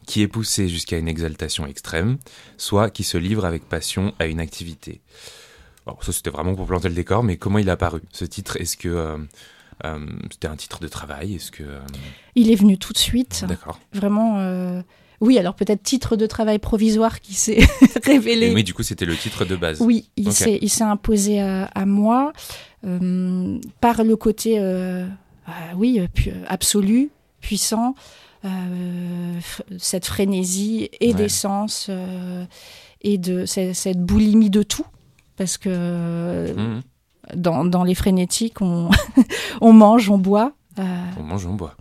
qui 0.05 0.21
est 0.21 0.27
poussé 0.27 0.67
jusqu'à 0.67 0.97
une 0.97 1.07
exaltation 1.07 1.65
extrême, 1.65 2.17
soit 2.57 2.89
qui 2.89 3.03
se 3.03 3.17
livre 3.17 3.45
avec 3.45 3.67
passion 3.67 4.13
à 4.19 4.25
une 4.25 4.39
activité. 4.39 5.01
Alors 5.85 6.03
ça 6.03 6.11
c'était 6.11 6.29
vraiment 6.29 6.55
pour 6.55 6.65
planter 6.65 6.89
le 6.89 6.95
décor, 6.95 7.23
mais 7.23 7.37
comment 7.37 7.59
il 7.59 7.69
a 7.69 7.73
apparu 7.73 8.01
ce 8.11 8.25
titre? 8.25 8.59
Est-ce 8.59 8.77
que 8.77 8.89
euh, 8.89 9.17
euh, 9.17 9.17
c'était 10.31 10.47
un 10.47 10.55
titre 10.55 10.79
de 10.79 10.87
travail 10.87 11.35
Est-ce 11.35 11.51
que 11.51 11.63
euh, 11.63 11.79
il 12.35 12.51
est 12.51 12.55
venu 12.55 12.77
tout 12.77 12.93
de 12.93 12.97
suite 12.97 13.45
D'accord. 13.47 13.79
Vraiment. 13.93 14.83
Oui, 15.21 15.39
alors 15.39 15.55
peut-être 15.55 15.81
titre 15.81 16.17
de 16.17 16.25
travail 16.25 16.59
provisoire 16.59 17.21
qui 17.21 17.33
s'est 17.33 17.65
révélé. 18.03 18.53
Oui, 18.53 18.65
du 18.65 18.73
coup, 18.73 18.83
c'était 18.83 19.05
le 19.05 19.15
titre 19.15 19.45
de 19.45 19.55
base. 19.55 19.79
Oui, 19.79 20.09
il 20.17 20.33
s'est 20.33 20.83
imposé 20.83 21.39
à, 21.39 21.65
à 21.65 21.85
moi 21.85 22.33
par 23.81 24.03
le 24.03 24.15
côté, 24.15 24.59
oui, 25.75 26.01
absolu, 26.47 27.09
puissant, 27.39 27.95
euh, 28.45 29.39
cette 29.79 30.05
frénésie 30.05 30.89
et 30.99 31.15
d'essence 31.15 31.87
euh, 31.89 32.45
et 33.01 33.17
de 33.17 33.45
cette, 33.45 33.99
boulimie 33.99 34.51
de 34.51 34.61
tout. 34.61 34.85
Parce 35.35 35.57
que 35.57 36.53
mmh. 36.53 36.81
Dans, 37.35 37.65
dans, 37.65 37.83
les 37.83 37.95
frénétiques, 37.95 38.61
on, 38.61 38.89
on 39.61 39.73
mange, 39.73 40.09
on 40.09 40.17
boit. 40.17 40.53
Euh, 40.79 40.83
on 41.19 41.23
mange, 41.23 41.45
on 41.45 41.53
boit. 41.53 41.75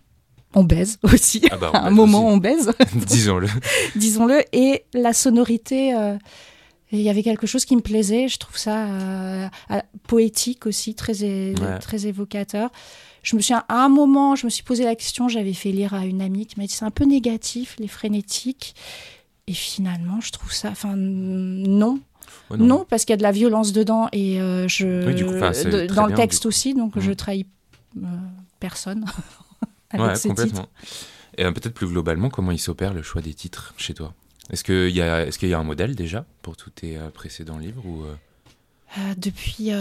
On 0.54 0.62
baise 0.62 0.98
aussi. 1.02 1.42
Ah 1.50 1.56
bah, 1.56 1.70
à 1.74 1.86
un 1.86 1.90
moment, 1.90 2.26
on 2.28 2.36
baise. 2.36 2.72
Disons-le. 2.94 3.48
Disons-le. 3.96 4.42
Et 4.52 4.84
la 4.94 5.12
sonorité 5.12 5.94
il 6.92 7.00
y 7.00 7.10
avait 7.10 7.24
quelque 7.24 7.48
chose 7.48 7.64
qui 7.64 7.74
me 7.74 7.80
plaisait. 7.80 8.28
Je 8.28 8.38
trouve 8.38 8.56
ça 8.56 8.86
poétique 10.06 10.66
aussi, 10.66 10.94
très, 10.94 11.14
très 11.80 12.06
évocateur 12.06 12.70
je 13.24 13.36
me 13.36 13.40
suis 13.40 13.54
à 13.54 13.64
un 13.68 13.88
moment, 13.88 14.36
je 14.36 14.44
me 14.44 14.50
suis 14.50 14.62
posé 14.62 14.84
la 14.84 14.94
question, 14.94 15.28
j'avais 15.28 15.54
fait 15.54 15.72
lire 15.72 15.94
à 15.94 16.04
une 16.04 16.20
amie 16.20 16.46
qui 16.46 16.60
m'a 16.60 16.66
dit 16.66 16.72
c'est 16.72 16.84
un 16.84 16.90
peu 16.90 17.04
négatif 17.04 17.74
les 17.78 17.88
frénétiques. 17.88 18.74
Et 19.46 19.54
finalement, 19.54 20.20
je 20.20 20.30
trouve 20.30 20.52
ça, 20.52 20.70
enfin 20.70 20.94
non. 20.96 22.00
Non. 22.50 22.86
parce 22.88 23.04
qu'il 23.04 23.12
y 23.12 23.14
a 23.14 23.18
de 23.18 23.22
la 23.22 23.32
violence 23.32 23.72
dedans 23.72 24.08
et 24.12 24.40
euh, 24.40 24.68
je 24.68 25.86
dans 25.94 26.06
le 26.06 26.14
texte 26.14 26.46
aussi, 26.46 26.74
donc 26.74 26.98
je 26.98 27.10
mm. 27.10 27.16
trahis 27.16 27.46
euh, 27.96 28.06
personne. 28.60 29.04
avec 29.90 30.06
ouais, 30.06 30.28
complètement. 30.28 30.66
Et 31.36 31.44
euh, 31.44 31.52
peut-être 31.52 31.74
plus 31.74 31.88
globalement, 31.88 32.30
comment 32.30 32.52
il 32.52 32.58
s'opère 32.58 32.94
le 32.94 33.02
choix 33.02 33.22
des 33.22 33.34
titres 33.34 33.74
chez 33.76 33.94
toi? 33.94 34.14
Est-ce 34.50 34.62
qu'il 34.64 34.94
y 34.94 35.00
a, 35.00 35.26
est-ce 35.26 35.38
qu'il 35.38 35.48
y 35.48 35.54
a 35.54 35.58
un 35.58 35.64
modèle 35.64 35.94
déjà 35.94 36.26
pour 36.42 36.56
tous 36.56 36.70
tes 36.70 36.98
précédents 37.14 37.58
livres 37.58 37.84
ou 37.86 38.04
Depuis 39.16 39.72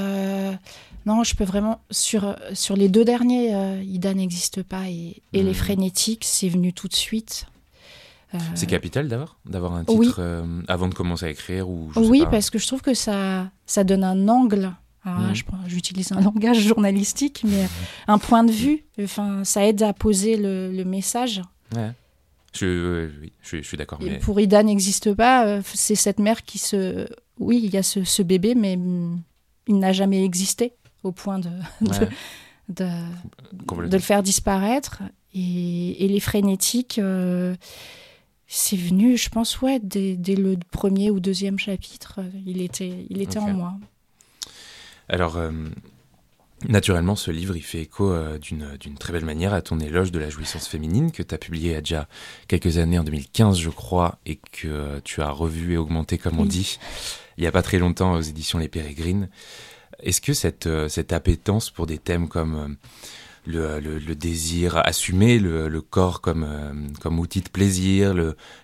non, 1.06 1.24
je 1.24 1.36
peux 1.36 1.44
vraiment. 1.44 1.82
Sur, 1.92 2.36
sur 2.54 2.76
les 2.76 2.88
deux 2.88 3.04
derniers, 3.04 3.54
euh, 3.54 3.84
Ida 3.84 4.14
n'existe 4.14 4.64
pas 4.64 4.88
et, 4.88 5.22
et 5.34 5.44
les 5.44 5.52
hmm. 5.52 5.56
frénétiques, 5.56 6.24
c'est 6.24 6.50
venu 6.50 6.74
tout 6.74 6.88
de 6.88 6.96
suite. 6.96 7.48
Euh, 8.34 8.38
c'est 8.56 8.66
capital 8.66 9.08
d'avoir 9.08 9.38
d'avoir 9.46 9.74
un 9.74 9.84
titre 9.84 10.18
euh, 10.20 10.62
avant 10.68 10.88
de 10.88 10.94
commencer 10.94 11.26
à 11.26 11.30
écrire 11.30 11.70
ou 11.70 11.92
Oui, 11.96 12.24
parce 12.32 12.50
que 12.50 12.58
je 12.58 12.68
trouve 12.68 12.82
que 12.82 12.94
ça, 12.94 13.52
ça 13.66 13.84
donne 13.84 14.04
un 14.04 14.28
angle. 14.28 14.72
Hmm. 15.06 15.34
J'utilise 15.68 16.12
un 16.14 16.22
langage 16.22 16.60
journalistique, 16.60 17.44
mais 17.46 17.68
un 18.08 18.18
point 18.18 18.44
de 18.44 18.52
vue. 18.52 18.86
Enfin, 19.02 19.44
ça 19.44 19.66
aide 19.66 19.84
à 19.84 19.94
poser 19.94 20.38
le, 20.38 20.72
le 20.72 20.86
message. 20.86 21.42
Ouais. 21.76 21.92
Je, 22.54 23.10
oui, 23.22 23.34
je, 23.42 23.62
suis 23.62 23.78
d'accord. 23.78 24.00
Mais... 24.02 24.20
Pour 24.20 24.40
Ida 24.40 24.64
n'existe 24.64 25.14
pas, 25.14 25.62
c'est 25.64 25.96
cette 25.96 26.20
mère 26.20 26.44
qui 26.44 26.60
se 26.60 27.08
oui, 27.40 27.62
il 27.64 27.74
y 27.74 27.78
a 27.78 27.84
ce, 27.84 28.22
bébé, 28.22 28.56
mais 28.56 28.78
mm, 28.78 29.22
il 29.68 29.80
n'a 29.80 29.92
jamais 29.92 30.24
existé 30.24 30.74
au 31.04 31.12
point 31.12 31.40
de, 31.40 31.50
de, 32.70 32.86
le 33.68 34.00
faire 34.00 34.24
disparaître. 34.24 35.02
Et, 35.34 36.08
les 36.08 36.20
frénétiques, 36.20 37.00
euh, 37.00 37.56
c'est 38.48 38.78
venu, 38.78 39.18
je 39.18 39.30
pense, 39.30 39.62
ouais, 39.62 39.80
dès, 39.82 40.36
le 40.36 40.58
premier 40.72 41.10
ou 41.10 41.20
deuxième 41.20 41.58
chapitre, 41.58 42.20
il 42.46 42.62
était, 42.62 43.06
il 43.10 43.22
était 43.22 43.40
en 43.40 43.54
moi. 43.54 43.74
Alors, 45.10 45.38
euh, 45.38 45.52
Naturellement, 46.70 47.16
ce 47.16 47.30
livre, 47.30 47.58
il 47.58 47.64
fait 47.64 47.82
écho 47.82 48.12
euh, 48.12 48.38
d'une 48.38 48.98
très 48.98 49.12
belle 49.12 49.26
manière 49.26 49.54
à 49.54 49.62
ton 49.62 49.80
éloge 49.80 50.12
de 50.12 50.20
la 50.20 50.30
jouissance 50.30 50.68
féminine 50.68 51.12
que 51.12 51.22
tu 51.22 51.36
as 51.36 51.38
publié 51.38 51.72
il 51.72 51.74
y 51.74 51.78
a 51.78 51.82
déjà 51.82 52.08
quelques 52.48 52.78
années, 52.78 52.98
en 52.98 53.04
2015 53.04 53.60
je 53.60 53.70
crois, 53.70 54.18
et 54.26 54.38
que 54.52 55.00
tu 55.04 55.22
as 55.22 55.30
revu 55.30 55.74
et 55.74 55.78
augmenté, 55.78 56.18
comme 56.18 56.40
on 56.40 56.46
dit, 56.46 56.80
il 57.38 57.42
n'y 57.42 57.48
a 57.48 57.52
pas 57.52 57.64
très 57.64 57.80
longtemps 57.80 58.14
aux 58.14 58.22
éditions 58.22 58.60
Les 58.60 58.70
Pérégrines. 58.70 59.30
Est-ce 60.00 60.22
que 60.22 60.34
cette, 60.34 60.68
euh, 60.68 60.88
cette 60.88 61.12
appétence 61.12 61.70
pour 61.70 61.86
des 61.86 61.98
thèmes 61.98 62.28
comme 62.28 62.78
euh, 63.48 63.80
le, 63.82 64.16
désir 64.16 64.78
assumé, 64.78 65.40
le, 65.40 65.82
corps 65.82 66.22
comme, 66.22 66.94
comme 67.02 67.20
outil 67.20 67.42
de 67.42 67.50
plaisir, 67.50 68.14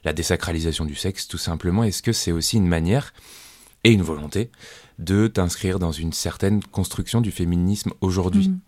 la 0.04 0.13
désacralisation 0.13 0.86
du 0.86 0.96
sexe, 0.96 1.28
tout 1.28 1.38
simplement, 1.38 1.84
est-ce 1.84 2.02
que 2.02 2.13
c'est 2.13 2.32
aussi 2.32 2.58
une 2.58 2.68
manière 2.68 3.13
et 3.84 3.92
une 3.92 4.02
volonté 4.02 4.52
de 5.00 5.28
t'inscrire 5.28 5.80
dans 5.80 5.92
une 5.92 6.13
certaine 6.13 6.63
construction 6.63 7.22
du 7.22 7.32
féminisme 7.32 7.92
aujourd'hui? 8.02 8.50
Mm. 8.50 8.60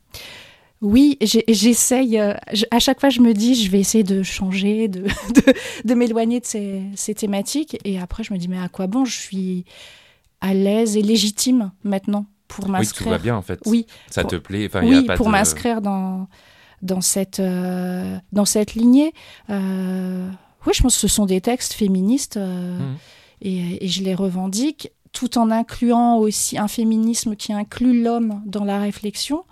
Oui, 0.82 1.17
j'essaye. 1.21 2.19
Euh, 2.19 2.34
à 2.71 2.80
chaque 2.80 3.00
fois, 3.00 3.10
je 3.10 3.21
me 3.21 3.34
dis, 3.34 3.54
je 3.54 3.69
vais 3.69 3.80
essayer 3.80 4.04
de 4.04 4.24
changer, 4.24 4.88
de, 4.88 5.06
de, 5.86 5.93
m'éloigner 5.93 6.39
de 6.39 6.45
ces, 6.45 6.82
ces, 6.95 7.13
thématiques. 7.13 7.78
Et 7.86 8.00
après, 8.00 8.24
je 8.24 8.34
me 8.34 8.39
dis, 8.39 8.47
mais 8.47 8.58
à 8.58 8.67
quoi 8.67 8.88
bon? 8.88 9.06
Je 9.06 9.17
suis 9.17 9.65
à 10.41 10.56
l'aise 10.56 10.97
et 10.97 11.04
légitime 11.04 11.71
maintenant 11.84 12.26
pour 12.55 12.69
m'inscrire. 12.69 13.07
Oui, 13.07 13.13
tout 13.13 13.17
va 13.17 13.23
bien 13.23 13.35
en 13.35 13.41
fait. 13.41 13.59
Oui. 13.65 13.87
Ça 14.09 14.23
te 14.23 14.35
plaît. 14.35 14.67
Enfin, 14.67 14.81
oui, 14.83 14.95
y 14.95 14.97
a 14.99 15.03
pas 15.03 15.15
pour 15.15 15.29
m'inscrire 15.29 15.81
dans 15.81 16.27
dans 16.81 17.01
cette 17.01 17.39
euh, 17.39 18.17
dans 18.31 18.45
cette 18.45 18.73
lignée. 18.73 19.13
Euh, 19.49 20.29
oui, 20.65 20.73
je 20.75 20.81
pense 20.81 20.95
que 20.95 21.01
ce 21.01 21.07
sont 21.07 21.25
des 21.25 21.41
textes 21.41 21.73
féministes 21.73 22.37
mm. 22.37 22.95
et, 23.41 23.85
et, 23.85 23.87
je 23.87 24.03
les 24.03 24.13
revendique 24.13 24.91
tout 25.11 25.37
en 25.37 25.51
incluant 25.51 26.17
aussi 26.17 26.57
un 26.57 26.67
féminisme 26.67 27.35
qui 27.35 27.51
inclut 27.51 28.01
l'homme 28.01 28.41
dans 28.45 28.63
la 28.63 28.79
réflexion. 28.79 29.43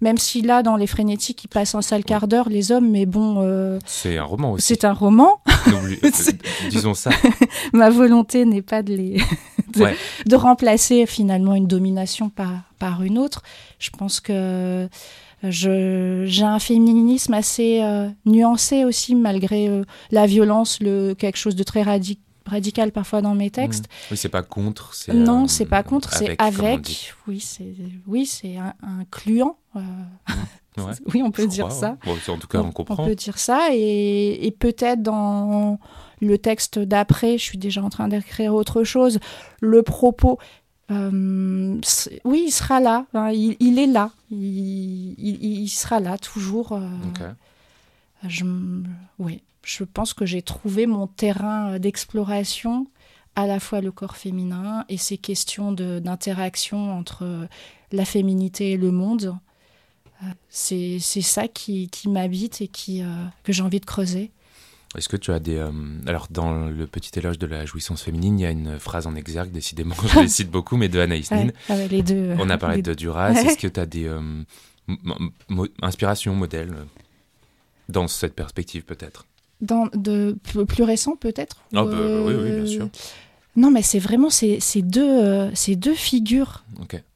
Même 0.00 0.18
si 0.18 0.42
là, 0.42 0.62
dans 0.62 0.76
les 0.76 0.86
frénétiques, 0.86 1.44
il 1.44 1.48
passe 1.48 1.74
un 1.74 1.82
sale 1.82 2.04
quart 2.04 2.28
d'heure, 2.28 2.48
les 2.48 2.72
hommes, 2.72 2.90
mais 2.90 3.06
bon. 3.06 3.36
Euh, 3.38 3.78
c'est 3.86 4.18
un 4.18 4.24
roman 4.24 4.52
aussi. 4.52 4.66
C'est 4.66 4.84
un 4.84 4.92
roman. 4.92 5.40
Euh, 5.74 6.68
disons 6.70 6.94
ça. 6.94 7.10
Ma 7.72 7.88
volonté 7.88 8.44
n'est 8.44 8.62
pas 8.62 8.82
de 8.82 8.94
les. 8.94 9.22
de, 10.26 10.36
remplacer 10.36 11.06
finalement 11.06 11.54
une 11.54 11.66
domination 11.66 12.28
par, 12.28 12.50
par 12.78 13.02
une 13.02 13.18
autre. 13.18 13.42
Je 13.78 13.90
pense 13.90 14.20
que 14.20 14.88
j'ai 15.42 16.42
un 16.42 16.58
féminisme 16.58 17.34
assez 17.34 17.80
euh, 17.82 18.08
nuancé 18.26 18.84
aussi, 18.84 19.14
malgré 19.14 19.70
la 20.10 20.26
violence, 20.26 20.78
le, 20.80 21.14
quelque 21.14 21.38
chose 21.38 21.56
de 21.56 21.62
très 21.62 21.82
radical 21.82 22.23
radical 22.46 22.92
parfois 22.92 23.22
dans 23.22 23.34
mes 23.34 23.50
textes. 23.50 23.84
Mmh. 23.84 24.12
Oui, 24.12 24.16
c'est 24.16 24.28
pas 24.28 24.42
contre. 24.42 24.92
Non, 25.12 25.44
euh, 25.44 25.48
c'est 25.48 25.66
pas 25.66 25.82
contre, 25.82 26.12
c'est 26.12 26.40
avec. 26.40 27.14
Oui, 27.26 27.40
c'est 27.40 27.74
oui, 28.06 28.26
c'est 28.26 28.56
incluant. 28.82 29.56
Euh. 29.76 29.80
Mmh. 30.76 30.82
oui, 31.14 31.22
on 31.22 31.30
peut 31.30 31.46
dire 31.46 31.72
ça. 31.72 31.96
en 32.28 32.38
tout 32.38 32.46
cas, 32.46 32.60
on, 32.60 32.72
comprend. 32.72 33.02
On 33.02 33.06
peut 33.06 33.14
dire 33.14 33.38
ça 33.38 33.68
et, 33.72 34.46
et 34.46 34.50
peut-être 34.50 35.02
dans 35.02 35.78
le 36.20 36.38
texte 36.38 36.78
d'après, 36.78 37.38
je 37.38 37.42
suis 37.42 37.58
déjà 37.58 37.82
en 37.82 37.90
train 37.90 38.08
d'écrire 38.08 38.54
autre 38.54 38.84
chose. 38.84 39.18
Le 39.60 39.82
propos. 39.82 40.38
Euh, 40.90 41.80
oui, 42.24 42.44
il 42.46 42.50
sera 42.50 42.78
là. 42.78 43.06
Hein, 43.14 43.30
il, 43.32 43.78
est 43.78 43.86
là. 43.86 44.10
Il, 44.30 45.14
il, 45.18 45.68
sera 45.68 45.98
là 45.98 46.18
toujours. 46.18 46.78
Je, 48.26 48.44
oui 49.18 49.42
je 49.64 49.84
pense 49.84 50.14
que 50.14 50.26
j'ai 50.26 50.42
trouvé 50.42 50.86
mon 50.86 51.06
terrain 51.06 51.72
euh, 51.72 51.78
d'exploration, 51.78 52.86
à 53.36 53.46
la 53.46 53.58
fois 53.58 53.80
le 53.80 53.90
corps 53.90 54.16
féminin 54.16 54.84
et 54.88 54.96
ces 54.96 55.18
questions 55.18 55.72
d'interaction 55.72 56.96
entre 56.96 57.24
euh, 57.24 57.46
la 57.90 58.04
féminité 58.04 58.72
et 58.72 58.76
le 58.76 58.90
monde. 58.90 59.36
Euh, 60.22 60.26
c'est 60.48 61.00
ça 61.00 61.48
qui, 61.48 61.88
qui 61.88 62.08
m'habite 62.08 62.60
et 62.60 62.68
qui, 62.68 63.02
que 63.42 63.52
j'ai 63.52 63.62
envie 63.62 63.80
de 63.80 63.84
creuser. 63.84 64.30
Est-ce 64.96 65.08
que 65.08 65.16
tu 65.16 65.32
as 65.32 65.40
des... 65.40 65.58
alors, 66.06 66.28
dans 66.30 66.66
le 66.66 66.86
petit 66.86 67.18
éloge 67.18 67.36
de 67.36 67.46
la 67.46 67.66
jouissance 67.66 68.00
féminine, 68.02 68.38
il 68.38 68.42
y 68.42 68.46
a 68.46 68.52
une 68.52 68.78
phrase 68.78 69.08
en 69.08 69.16
exergue, 69.16 69.50
décidément, 69.50 69.96
je 70.06 70.20
les 70.20 70.28
cite 70.28 70.52
beaucoup, 70.52 70.76
mais 70.76 70.88
de 70.88 71.00
Anaïs 71.00 71.32
Nin. 71.32 71.48
Ah 71.68 71.76
les 71.88 72.04
deux. 72.04 72.36
On 72.38 72.48
a 72.48 72.58
parlé 72.58 72.80
de 72.80 72.94
Duras. 72.94 73.32
Est-ce 73.32 73.58
que 73.58 73.66
tu 73.66 73.80
as 73.80 73.86
des 73.86 74.08
inspirations, 75.82 76.36
modèles 76.36 76.76
dans 77.88 78.06
cette 78.06 78.34
perspective, 78.34 78.84
peut-être? 78.84 79.26
Dans, 79.64 79.88
de 79.94 80.36
plus 80.44 80.82
récent 80.82 81.16
peut-être 81.16 81.56
ah, 81.74 81.84
bah, 81.84 81.90
Oui, 81.90 82.34
oui, 82.34 82.50
bien 82.50 82.62
euh, 82.62 82.66
sûr. 82.66 82.88
Non, 83.56 83.70
mais 83.70 83.82
c'est 83.82 84.00
vraiment 84.00 84.30
ces, 84.30 84.58
ces 84.58 84.82
deux, 84.82 85.08
euh, 85.08 85.54
ces 85.54 85.76
deux 85.76 85.94
figures. 85.94 86.64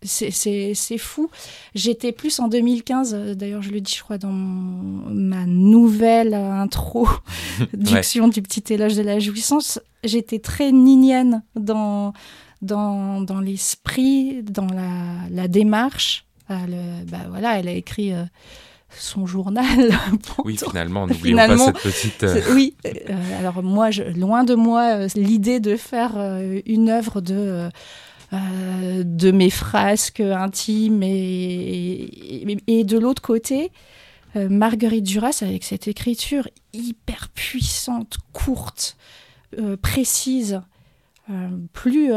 C'est 0.03 0.99
fou. 0.99 1.31
J'étais 1.75 2.13
plus 2.13 2.39
en 2.39 2.49
2015, 2.49 3.15
euh, 3.15 3.35
d'ailleurs 3.35 3.63
je 3.63 3.71
le 3.71 3.81
dis 3.81 3.95
je 3.97 4.03
crois 4.03 4.19
dans 4.19 4.33
ma 4.33 5.47
nouvelle 5.47 6.35
intro, 6.35 7.09
diction 7.73 8.29
du 8.29 8.41
petit 8.41 8.73
éloge 8.73 8.95
de 8.95 9.03
la 9.03 9.19
jouissance, 9.19 9.81
j'étais 10.05 10.39
très 10.39 10.71
ninienne 10.71 11.43
dans, 11.57 12.13
dans, 12.63 13.21
dans 13.21 13.41
l'esprit, 13.41 14.43
dans 14.45 14.69
la, 14.69 15.29
la 15.31 15.49
démarche. 15.49 16.25
le, 16.49 17.05
bah, 17.05 17.27
voilà, 17.29 17.59
elle 17.59 17.69
a 17.69 17.73
écrit 17.73 18.13
son 19.01 19.27
journal. 19.27 19.91
oui, 20.45 20.57
finalement, 20.57 21.07
n'oublions 21.07 21.37
pas 21.37 21.59
cette 21.59 21.79
petite. 21.79 22.23
Euh, 22.25 22.41
oui, 22.53 22.75
euh, 22.87 22.91
alors 23.39 23.63
moi, 23.63 23.91
je, 23.91 24.03
loin 24.03 24.45
de 24.45 24.55
moi 24.55 24.95
euh, 24.95 25.09
l'idée 25.15 25.61
de 25.61 25.77
faire 25.77 26.17
une 26.67 26.89
œuvre 26.91 27.21
de. 27.21 27.69
de 28.33 29.31
mes 29.31 29.51
frasques 29.51 30.21
intimes 30.21 31.03
et, 31.03 32.59
et, 32.67 32.85
de 32.85 32.99
l'autre 32.99 33.23
côté, 33.23 33.73
Marguerite 34.35 35.05
Duras 35.05 35.39
avec 35.41 35.65
cette 35.65 35.89
écriture 35.89 36.47
hyper 36.75 37.29
puissante, 37.35 38.19
courte, 38.35 38.99
précise, 39.81 40.61
plus 41.73 42.13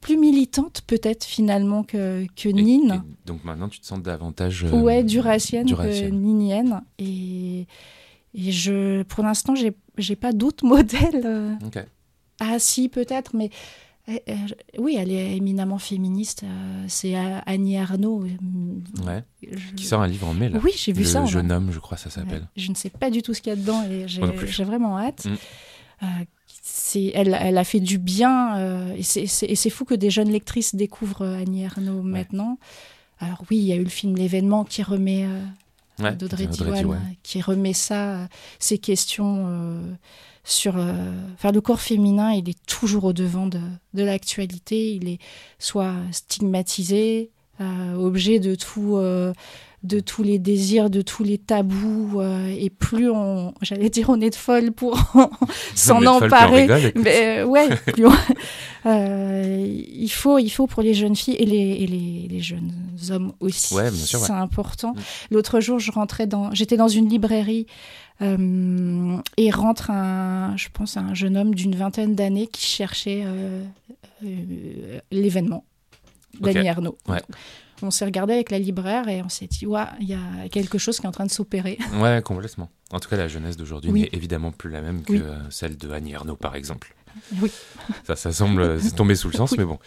plus 0.00 0.16
militante 0.16 0.82
peut-être 0.86 1.24
finalement 1.24 1.82
que, 1.82 2.26
que 2.36 2.48
Nine. 2.48 3.02
donc 3.26 3.44
maintenant 3.44 3.68
tu 3.68 3.80
te 3.80 3.86
sens 3.86 4.00
davantage... 4.00 4.64
Euh, 4.64 4.80
ouais, 4.80 5.02
duracienne, 5.02 5.66
que 5.66 6.08
ninienne. 6.08 6.82
Et, 6.98 7.66
et 8.34 8.52
je, 8.52 9.02
pour 9.04 9.24
l'instant, 9.24 9.54
j'ai, 9.54 9.72
j'ai 9.96 10.16
pas 10.16 10.32
d'autres 10.32 10.64
modèles. 10.66 11.22
Euh. 11.24 11.54
Ah 12.40 12.58
si, 12.58 12.88
peut-être, 12.88 13.34
mais... 13.34 13.50
Eh, 14.10 14.20
oui, 14.78 14.96
elle 14.98 15.12
est 15.12 15.36
éminemment 15.36 15.76
féministe. 15.76 16.42
Euh, 16.42 16.84
c'est 16.88 17.14
Annie 17.44 17.76
Arnaud. 17.76 18.24
Ouais. 19.06 19.22
Qui 19.76 19.84
sort 19.84 20.00
un 20.00 20.06
livre 20.06 20.28
en 20.28 20.32
mai, 20.32 20.48
là. 20.48 20.60
Oui, 20.64 20.70
j'ai 20.74 20.92
vu 20.92 21.04
ça. 21.04 21.20
Le 21.20 21.26
jeune 21.26 21.52
homme, 21.52 21.70
je 21.72 21.78
crois, 21.78 21.98
ça 21.98 22.08
s'appelle. 22.08 22.48
Je 22.56 22.70
ne 22.70 22.74
sais 22.74 22.88
pas 22.88 23.10
du 23.10 23.20
tout 23.20 23.34
ce 23.34 23.42
qu'il 23.42 23.50
y 23.50 23.52
a 23.52 23.56
dedans 23.56 23.82
et 23.82 24.08
j'ai, 24.08 24.64
vraiment 24.64 24.98
hâte. 24.98 25.26
Mm 25.26 26.06
elle, 27.14 27.36
elle, 27.40 27.58
a 27.58 27.64
fait 27.64 27.80
du 27.80 27.98
bien. 27.98 28.56
Euh, 28.58 28.94
et 28.96 29.02
c'est 29.02 29.70
fou 29.70 29.84
que 29.84 29.94
des 29.94 30.10
jeunes 30.10 30.30
lectrices 30.30 30.74
découvrent 30.74 31.22
euh, 31.22 31.42
Annie 31.42 31.62
Ernaux 31.62 32.02
maintenant. 32.02 32.58
Alors 33.20 33.42
oui, 33.50 33.58
il 33.58 33.64
y 33.64 33.72
a 33.72 33.76
eu 33.76 33.82
le 33.82 33.88
film 33.88 34.16
L'événement 34.16 34.64
qui 34.64 34.82
remet 34.82 35.26
euh, 35.26 36.12
d'Audrey 36.12 36.46
Diwan, 36.46 37.00
qui 37.22 37.40
remet 37.40 37.72
ça, 37.72 38.28
ces 38.58 38.78
questions 38.78 39.82
sur. 40.44 40.76
Enfin, 41.34 41.50
le 41.50 41.60
corps 41.60 41.80
féminin, 41.80 42.32
il 42.32 42.48
est 42.48 42.66
toujours 42.66 43.04
au 43.04 43.12
devant 43.12 43.46
de, 43.46 43.60
de 43.94 44.04
l'actualité. 44.04 44.94
Il 44.94 45.08
est 45.08 45.18
soit 45.58 45.94
stigmatisé, 46.12 47.30
objet 47.58 48.38
de 48.38 48.54
tout 48.54 49.00
de 49.84 50.00
tous 50.00 50.24
les 50.24 50.40
désirs, 50.40 50.90
de 50.90 51.02
tous 51.02 51.22
les 51.22 51.38
tabous, 51.38 52.20
euh, 52.20 52.52
et 52.58 52.68
plus 52.68 53.08
on, 53.10 53.54
j'allais 53.62 53.90
dire, 53.90 54.08
on 54.10 54.20
est 54.20 54.30
de 54.30 54.34
folle 54.34 54.72
pour 54.72 54.98
s'en 55.74 56.04
emparer. 56.04 56.66
mais 56.96 57.38
euh, 57.40 57.44
ouais, 57.44 57.68
euh, 58.86 59.82
il 59.92 60.10
faut, 60.10 60.38
il 60.38 60.50
faut 60.50 60.66
pour 60.66 60.82
les 60.82 60.94
jeunes 60.94 61.14
filles 61.14 61.36
et 61.36 61.46
les, 61.46 61.86
les, 61.86 62.26
les 62.28 62.40
jeunes 62.40 62.72
hommes 63.10 63.32
aussi. 63.38 63.76
c'est 63.92 64.30
important. 64.32 64.94
Mm. 64.94 65.00
L'autre 65.30 65.60
jour, 65.60 65.78
je 65.78 65.92
rentrais 65.92 66.26
dans, 66.26 66.52
j'étais 66.52 66.76
dans 66.76 66.88
une 66.88 67.08
librairie. 67.08 67.66
et 68.20 69.50
rentre 69.52 69.92
un, 69.92 70.56
je 70.56 70.68
pense, 70.72 70.96
un 70.96 71.14
jeune 71.14 71.36
homme 71.36 71.54
d'une 71.54 71.76
vingtaine 71.76 72.16
d'années 72.16 72.48
qui 72.48 72.66
cherchait 72.66 73.24
l'événement 75.12 75.64
d'Annie 76.40 76.68
Arnaud. 76.68 76.98
On 77.82 77.90
s'est 77.90 78.04
regardé 78.04 78.34
avec 78.34 78.50
la 78.50 78.58
libraire 78.58 79.08
et 79.08 79.22
on 79.22 79.28
s'est 79.28 79.46
dit, 79.46 79.66
ouais, 79.66 79.84
il 80.00 80.08
y 80.08 80.14
a 80.14 80.48
quelque 80.50 80.78
chose 80.78 80.98
qui 80.98 81.04
est 81.04 81.08
en 81.08 81.12
train 81.12 81.26
de 81.26 81.30
s'opérer. 81.30 81.78
Ouais, 81.98 82.20
complètement. 82.22 82.70
En 82.90 83.00
tout 83.00 83.08
cas, 83.08 83.16
la 83.16 83.28
jeunesse 83.28 83.56
d'aujourd'hui 83.56 83.92
n'est 83.92 84.08
évidemment 84.12 84.52
plus 84.52 84.70
la 84.70 84.80
même 84.80 85.02
que 85.02 85.22
celle 85.50 85.76
de 85.76 85.90
Annie 85.90 86.12
Ernaux, 86.12 86.36
par 86.36 86.54
exemple. 86.56 86.94
Oui. 87.40 87.50
Ça, 88.06 88.16
ça 88.16 88.32
semble 88.32 88.80
tomber 88.96 89.14
sous 89.14 89.28
le 89.28 89.34
sens, 89.34 89.56
mais 89.56 89.64
bon. 89.64 89.78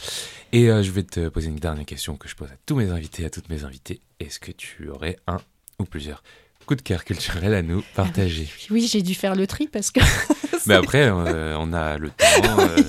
Et 0.51 0.69
euh, 0.69 0.83
je 0.83 0.91
vais 0.91 1.03
te 1.03 1.29
poser 1.29 1.49
une 1.49 1.55
dernière 1.55 1.85
question 1.85 2.17
que 2.17 2.27
je 2.27 2.35
pose 2.35 2.49
à 2.49 2.55
tous 2.65 2.75
mes 2.75 2.89
invités, 2.89 3.25
à 3.25 3.29
toutes 3.29 3.49
mes 3.49 3.63
invitées. 3.63 4.01
Est-ce 4.19 4.39
que 4.39 4.51
tu 4.51 4.89
aurais 4.89 5.17
un 5.27 5.37
ou 5.79 5.85
plusieurs 5.85 6.23
coups 6.65 6.83
de 6.83 6.87
cœur 6.87 7.05
culturels 7.05 7.53
à 7.53 7.61
nous 7.61 7.83
partager? 7.95 8.49
Oui, 8.69 8.87
j'ai 8.87 9.01
dû 9.01 9.15
faire 9.15 9.35
le 9.35 9.47
tri 9.47 9.67
parce 9.67 9.91
que. 9.91 10.01
mais 10.65 10.73
après, 10.75 11.07
euh, 11.07 11.55
on 11.57 11.73
a 11.73 11.97
le 11.97 12.09
temps. 12.09 12.59
euh, 12.59 12.83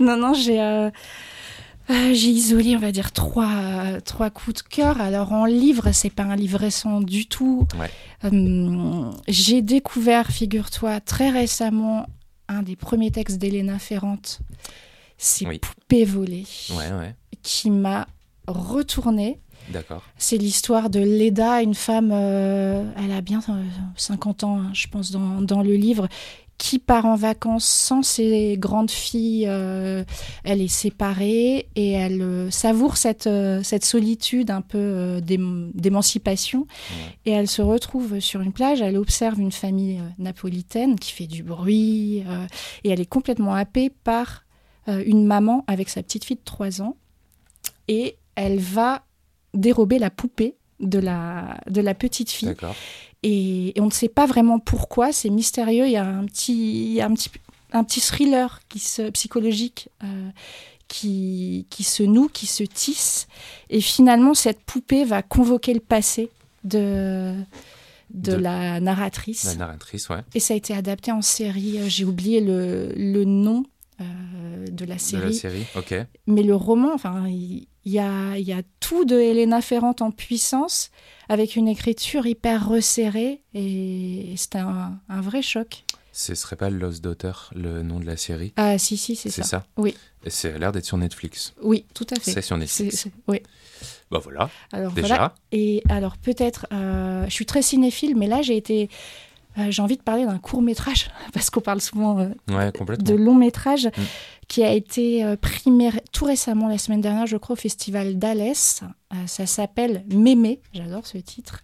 non, 0.00 0.16
non, 0.16 0.34
j'ai. 0.34 0.90
Euh, 1.90 2.12
j'ai 2.14 2.28
isolé, 2.30 2.76
on 2.76 2.80
va 2.80 2.92
dire, 2.92 3.12
trois, 3.12 4.00
trois 4.04 4.30
coups 4.30 4.62
de 4.62 4.68
cœur. 4.68 5.00
Alors, 5.00 5.32
en 5.32 5.44
livre, 5.46 5.90
c'est 5.92 6.10
pas 6.10 6.24
un 6.24 6.36
livre 6.36 6.58
récent 6.58 7.00
du 7.00 7.26
tout. 7.26 7.66
Ouais. 7.78 7.90
Euh, 8.24 9.10
j'ai 9.28 9.62
découvert, 9.62 10.28
figure-toi, 10.28 11.00
très 11.00 11.30
récemment, 11.30 12.06
un 12.48 12.62
des 12.62 12.76
premiers 12.76 13.10
textes 13.10 13.38
d'Elena 13.38 13.78
Ferrante. 13.78 14.40
C'est 15.16 15.46
Oui. 15.46 15.58
Poupée 15.58 16.04
volée, 16.04 16.46
Ouais, 16.70 16.92
ouais, 16.92 17.14
qui 17.42 17.70
m'a 17.70 18.06
retournée. 18.46 19.38
d'accord. 19.70 20.02
C'est 20.16 20.36
l'histoire 20.36 20.90
de 20.90 21.00
Leda, 21.00 21.62
une 21.62 21.74
femme, 21.74 22.10
euh, 22.12 22.84
elle 22.96 23.12
a 23.12 23.20
bien 23.20 23.40
euh, 23.48 23.62
50 23.96 24.44
ans, 24.44 24.58
hein, 24.60 24.70
je 24.74 24.86
pense, 24.86 25.10
dans, 25.10 25.42
dans 25.42 25.62
le 25.62 25.74
livre, 25.74 26.08
qui 26.58 26.80
part 26.80 27.06
en 27.06 27.14
vacances 27.14 27.64
sans 27.64 28.02
ses 28.02 28.56
grandes 28.58 28.90
filles. 28.90 29.46
euh, 29.48 30.02
elle 30.42 30.60
est 30.60 30.66
séparée 30.68 31.68
et 31.76 31.92
elle 31.92 32.20
euh, 32.20 32.50
savoure 32.50 32.96
cette, 32.96 33.28
euh, 33.28 33.62
cette 33.62 33.84
solitude 33.84 34.50
un 34.50 34.60
peu 34.60 35.20
d'ém- 35.22 35.70
d'émancipation. 35.72 36.66
Et 37.26 37.30
elle 37.30 37.46
se 37.48 37.62
retrouve 37.62 38.18
sur 38.18 38.40
une 38.40 38.52
plage, 38.52 38.80
elle 38.82 38.96
observe 38.96 39.38
une 39.40 39.52
famille 39.52 40.00
napolitaine 40.18 40.98
qui 40.98 41.12
fait 41.12 41.28
du 41.28 41.44
bruit 41.44 42.24
et 42.84 42.90
elle 42.90 43.00
est 43.00 43.06
complètement 43.08 43.54
happée 43.54 43.90
par 43.90 44.44
une 44.88 45.26
maman 45.26 45.64
avec 45.68 45.88
sa 45.88 46.02
petite 46.02 46.24
fille 46.24 46.36
de 46.38 46.42
3 46.44 46.82
ans. 46.82 46.96
Et 47.88 48.16
elle 48.34 48.58
va 48.58 49.02
dérober 49.54 49.98
la 49.98 50.10
poupée 50.10 50.56
de 50.80 50.98
la, 50.98 51.58
de 51.70 51.80
la 51.80 51.94
petite 51.94 52.30
fille. 52.30 52.48
D'accord. 52.48 52.74
Et, 53.22 53.76
et 53.76 53.80
on 53.80 53.86
ne 53.86 53.90
sait 53.90 54.08
pas 54.08 54.26
vraiment 54.26 54.58
pourquoi, 54.60 55.12
c'est 55.12 55.30
mystérieux. 55.30 55.86
Il 55.86 55.92
y 55.92 55.96
a 55.96 56.06
un 56.06 56.24
petit, 56.26 56.84
il 56.86 56.92
y 56.92 57.00
a 57.00 57.06
un 57.06 57.14
petit, 57.14 57.30
un 57.72 57.82
petit 57.84 58.00
thriller 58.00 58.60
qui 58.68 58.78
se, 58.78 59.10
psychologique 59.10 59.88
euh, 60.04 60.28
qui, 60.86 61.66
qui 61.68 61.82
se 61.84 62.02
noue, 62.02 62.28
qui 62.28 62.46
se 62.46 62.62
tisse. 62.62 63.26
Et 63.70 63.80
finalement, 63.80 64.34
cette 64.34 64.60
poupée 64.60 65.04
va 65.04 65.22
convoquer 65.22 65.74
le 65.74 65.80
passé 65.80 66.30
de, 66.64 67.34
de, 68.14 68.32
De- 68.32 68.36
la 68.36 68.80
narratrice. 68.80 69.44
La 69.44 69.54
narratrice, 69.56 70.08
ouais. 70.08 70.20
Et 70.34 70.40
ça 70.40 70.54
a 70.54 70.56
été 70.56 70.74
adapté 70.74 71.10
en 71.12 71.20
série. 71.22 71.78
Euh, 71.78 71.88
J'ai 71.88 72.04
oublié 72.04 72.40
le, 72.40 72.92
le 72.96 73.24
nom 73.24 73.64
euh, 74.00 74.66
de 74.70 74.84
la 74.84 74.94
De 74.96 75.00
série. 75.00 75.26
la 75.26 75.32
série, 75.32 75.66
ok. 75.76 75.94
Mais 76.26 76.42
le 76.42 76.54
roman, 76.54 76.92
enfin, 76.94 77.26
il 77.28 77.66
y 77.84 77.98
a, 77.98 78.38
y 78.38 78.52
a 78.52 78.62
tout 78.80 79.04
de 79.04 79.18
Helena 79.18 79.60
Ferrante 79.60 80.02
en 80.02 80.10
puissance, 80.10 80.90
avec 81.28 81.56
une 81.56 81.68
écriture 81.68 82.26
hyper 82.26 82.68
resserrée, 82.68 83.42
et 83.54 84.32
c'était 84.36 84.58
un, 84.58 84.98
un 85.08 85.20
vrai 85.20 85.42
choc. 85.42 85.84
Ce 86.12 86.34
serait 86.34 86.56
pas 86.56 86.68
Lost 86.70 87.02
Daughter, 87.02 87.32
le 87.54 87.82
nom 87.82 88.00
de 88.00 88.06
la 88.06 88.16
série? 88.16 88.52
Ah 88.56 88.76
si, 88.78 88.96
si, 88.96 89.14
c'est 89.14 89.30
C'est 89.30 89.42
ça. 89.42 89.48
ça? 89.60 89.66
Oui. 89.76 89.94
Et 90.24 90.30
c'est 90.30 90.52
a 90.52 90.58
l'air 90.58 90.72
d'être 90.72 90.84
sur 90.84 90.96
Netflix. 90.98 91.54
Oui, 91.62 91.84
tout 91.94 92.06
à 92.10 92.16
fait. 92.18 92.32
C'est 92.32 92.42
sur 92.42 92.56
Netflix. 92.56 93.06
oui. 93.28 93.38
Bah 94.10 94.18
voilà, 94.24 94.50
Alors 94.72 94.92
déjà. 94.92 95.06
voilà. 95.08 95.34
Et 95.52 95.82
alors 95.90 96.16
peut-être, 96.16 96.66
euh, 96.72 97.24
je 97.26 97.30
suis 97.30 97.44
très 97.46 97.60
cinéphile, 97.62 98.16
mais 98.16 98.26
là 98.26 98.40
j'ai 98.42 98.56
été, 98.56 98.88
j'ai 99.70 99.82
envie 99.82 99.96
de 99.96 100.02
parler 100.02 100.24
d'un 100.26 100.38
court 100.38 100.62
métrage 100.62 101.10
parce 101.32 101.50
qu'on 101.50 101.60
parle 101.60 101.80
souvent 101.80 102.18
euh, 102.20 102.28
Ouais, 102.50 102.70
de 102.98 103.14
long 103.14 103.34
métrage 103.34 103.86
Mm. 103.86 104.02
qui 104.48 104.62
a 104.64 104.72
été 104.72 105.24
euh, 105.24 105.36
primé 105.36 105.90
tout 106.12 106.24
récemment, 106.24 106.68
la 106.68 106.78
semaine 106.78 107.00
dernière, 107.00 107.26
je 107.26 107.36
crois, 107.36 107.54
au 107.54 107.56
festival 107.56 108.18
d'Alès. 108.18 108.82
Euh, 109.12 109.16
ça 109.26 109.46
s'appelle 109.46 110.04
Mémé. 110.14 110.60
J'adore 110.72 111.06
ce 111.06 111.18
titre. 111.18 111.60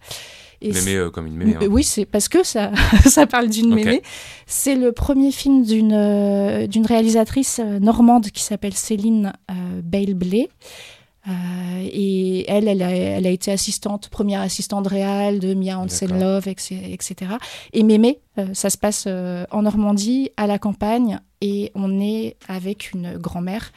Et 0.61 0.71
Mémé 0.71 0.95
euh, 0.95 1.09
comme 1.09 1.27
une 1.27 1.35
mémé. 1.35 1.55
hein. 1.55 1.67
Oui, 1.69 1.83
c'est 1.83 2.05
parce 2.05 2.27
que 2.29 2.43
ça, 2.43 2.71
ça 3.05 3.27
parle 3.27 3.49
d'une 3.49 3.73
mémé. 3.73 4.01
C'est 4.47 4.75
le 4.75 4.91
premier 4.91 5.31
film 5.31 5.63
d'une 5.63 5.93
euh, 5.93 6.65
d'une 6.67 6.85
réalisatrice 6.85 7.59
euh, 7.63 7.79
normande 7.79 8.27
qui 8.31 8.41
s'appelle 8.43 8.73
Céline 8.73 9.33
euh, 9.51 9.81
Bale-Blay. 9.83 10.49
Euh, 11.27 11.31
et 11.91 12.49
elle, 12.49 12.67
elle 12.67 12.81
a, 12.83 12.91
elle 12.91 13.25
a 13.25 13.29
été 13.29 13.51
assistante, 13.51 14.09
première 14.09 14.41
assistante 14.41 14.87
réelle 14.87 15.39
de 15.39 15.53
Mia 15.53 15.79
Hansen 15.79 16.09
D'accord. 16.09 16.23
Love, 16.23 16.47
etc.. 16.47 17.31
Et 17.73 17.83
Mémé, 17.83 18.19
euh, 18.37 18.47
ça 18.53 18.69
se 18.69 18.77
passe 18.77 19.05
euh, 19.07 19.45
en 19.51 19.63
Normandie, 19.63 20.29
à 20.37 20.45
la 20.47 20.59
campagne, 20.59 21.19
et 21.41 21.71
on 21.73 21.99
est 21.99 22.37
avec 22.47 22.91
une 22.93 23.17
grand-mère 23.17 23.71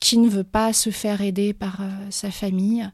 qui 0.00 0.18
ne 0.18 0.28
veut 0.28 0.44
pas 0.44 0.72
se 0.72 0.90
faire 0.90 1.20
aider 1.20 1.52
par 1.52 1.80
sa 2.10 2.30
famille. 2.30 2.88